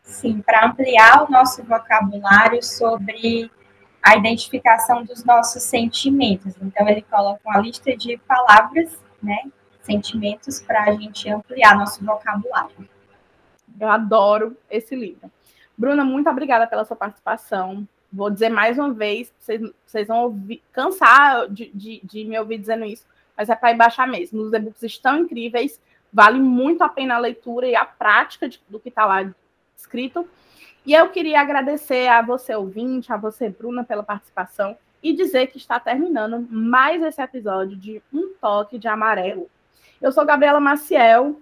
Sim, 0.02 0.42
para 0.42 0.66
ampliar 0.66 1.24
o 1.24 1.30
nosso 1.30 1.62
vocabulário 1.62 2.62
sobre 2.62 3.50
a 4.02 4.16
identificação 4.16 5.02
dos 5.02 5.24
nossos 5.24 5.62
sentimentos. 5.62 6.54
Então, 6.60 6.86
ele 6.88 7.02
coloca 7.02 7.40
uma 7.46 7.60
lista 7.60 7.96
de 7.96 8.18
palavras, 8.18 8.98
né, 9.22 9.44
sentimentos, 9.82 10.60
para 10.60 10.84
a 10.84 10.92
gente 10.92 11.28
ampliar 11.30 11.76
nosso 11.76 12.04
vocabulário. 12.04 12.88
Eu 13.80 13.88
adoro 13.88 14.56
esse 14.70 14.94
livro. 14.94 15.30
Bruna, 15.76 16.04
muito 16.04 16.28
obrigada 16.28 16.66
pela 16.66 16.84
sua 16.84 16.96
participação. 16.96 17.88
Vou 18.14 18.30
dizer 18.30 18.48
mais 18.48 18.78
uma 18.78 18.92
vez, 18.92 19.34
vocês, 19.40 19.60
vocês 19.84 20.06
vão 20.06 20.22
ouvir, 20.22 20.62
cansar 20.72 21.48
de, 21.48 21.68
de, 21.74 22.00
de 22.04 22.24
me 22.24 22.38
ouvir 22.38 22.58
dizendo 22.58 22.84
isso, 22.84 23.04
mas 23.36 23.48
é 23.48 23.56
para 23.56 23.72
ir 23.72 23.76
baixar 23.76 24.06
mesmo. 24.06 24.40
Os 24.40 24.52
e-books 24.52 24.84
estão 24.84 25.18
incríveis, 25.18 25.80
vale 26.12 26.38
muito 26.38 26.84
a 26.84 26.88
pena 26.88 27.16
a 27.16 27.18
leitura 27.18 27.66
e 27.66 27.74
a 27.74 27.84
prática 27.84 28.48
de, 28.48 28.62
do 28.68 28.78
que 28.78 28.88
está 28.88 29.04
lá 29.04 29.28
escrito. 29.76 30.28
E 30.86 30.94
eu 30.94 31.08
queria 31.08 31.40
agradecer 31.40 32.06
a 32.06 32.22
você, 32.22 32.54
ouvinte, 32.54 33.12
a 33.12 33.16
você, 33.16 33.48
Bruna, 33.48 33.82
pela 33.82 34.04
participação 34.04 34.78
e 35.02 35.12
dizer 35.12 35.48
que 35.48 35.58
está 35.58 35.80
terminando 35.80 36.46
mais 36.48 37.02
esse 37.02 37.20
episódio 37.20 37.76
de 37.76 38.00
Um 38.12 38.32
Toque 38.40 38.78
de 38.78 38.86
Amarelo. 38.86 39.50
Eu 40.00 40.12
sou 40.12 40.24
Gabriela 40.24 40.60
Maciel, 40.60 41.40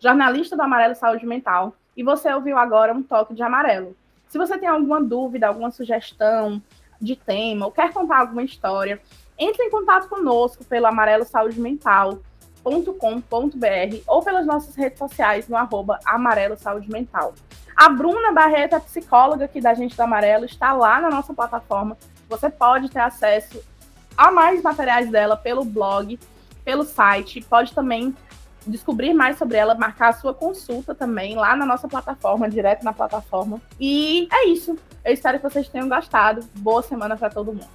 jornalista 0.00 0.56
do 0.56 0.62
Amarelo 0.62 0.96
Saúde 0.96 1.24
Mental, 1.24 1.72
e 1.96 2.02
você 2.02 2.32
ouviu 2.32 2.58
agora 2.58 2.92
Um 2.92 3.02
Toque 3.02 3.32
de 3.32 3.44
Amarelo. 3.44 3.96
Se 4.30 4.38
você 4.38 4.56
tem 4.56 4.68
alguma 4.68 5.02
dúvida, 5.02 5.48
alguma 5.48 5.72
sugestão 5.72 6.62
de 7.00 7.16
tema 7.16 7.66
ou 7.66 7.72
quer 7.72 7.92
contar 7.92 8.20
alguma 8.20 8.44
história, 8.44 9.02
entre 9.36 9.64
em 9.64 9.70
contato 9.70 10.08
conosco 10.08 10.64
pelo 10.64 10.86
Amarelo 10.86 11.24
Saúde 11.24 11.60
ou 14.06 14.22
pelas 14.22 14.46
nossas 14.46 14.76
redes 14.76 15.00
sociais 15.00 15.48
no 15.48 15.56
arroba 15.56 15.98
Amarelo 16.06 16.56
Saúde 16.56 16.88
Mental. 16.88 17.34
A 17.74 17.88
Bruna 17.88 18.30
Barreto, 18.30 18.74
a 18.74 18.80
psicóloga 18.80 19.46
aqui 19.46 19.60
da 19.60 19.74
Gente 19.74 19.96
do 19.96 20.02
Amarelo, 20.02 20.44
está 20.44 20.72
lá 20.72 21.00
na 21.00 21.10
nossa 21.10 21.34
plataforma. 21.34 21.98
Você 22.28 22.48
pode 22.48 22.88
ter 22.88 23.00
acesso 23.00 23.60
a 24.16 24.30
mais 24.30 24.62
materiais 24.62 25.10
dela 25.10 25.36
pelo 25.36 25.64
blog, 25.64 26.20
pelo 26.64 26.84
site, 26.84 27.40
pode 27.40 27.74
também 27.74 28.14
descobrir 28.66 29.14
mais 29.14 29.38
sobre 29.38 29.56
ela, 29.56 29.74
marcar 29.74 30.08
a 30.08 30.12
sua 30.12 30.34
consulta 30.34 30.94
também 30.94 31.34
lá 31.34 31.56
na 31.56 31.66
nossa 31.66 31.88
plataforma, 31.88 32.48
direto 32.48 32.84
na 32.84 32.92
plataforma. 32.92 33.60
E 33.78 34.28
é 34.32 34.48
isso. 34.48 34.76
Eu 35.04 35.12
espero 35.12 35.38
que 35.38 35.48
vocês 35.48 35.68
tenham 35.68 35.88
gostado. 35.88 36.44
Boa 36.56 36.82
semana 36.82 37.16
para 37.16 37.30
todo 37.30 37.52
mundo. 37.52 37.68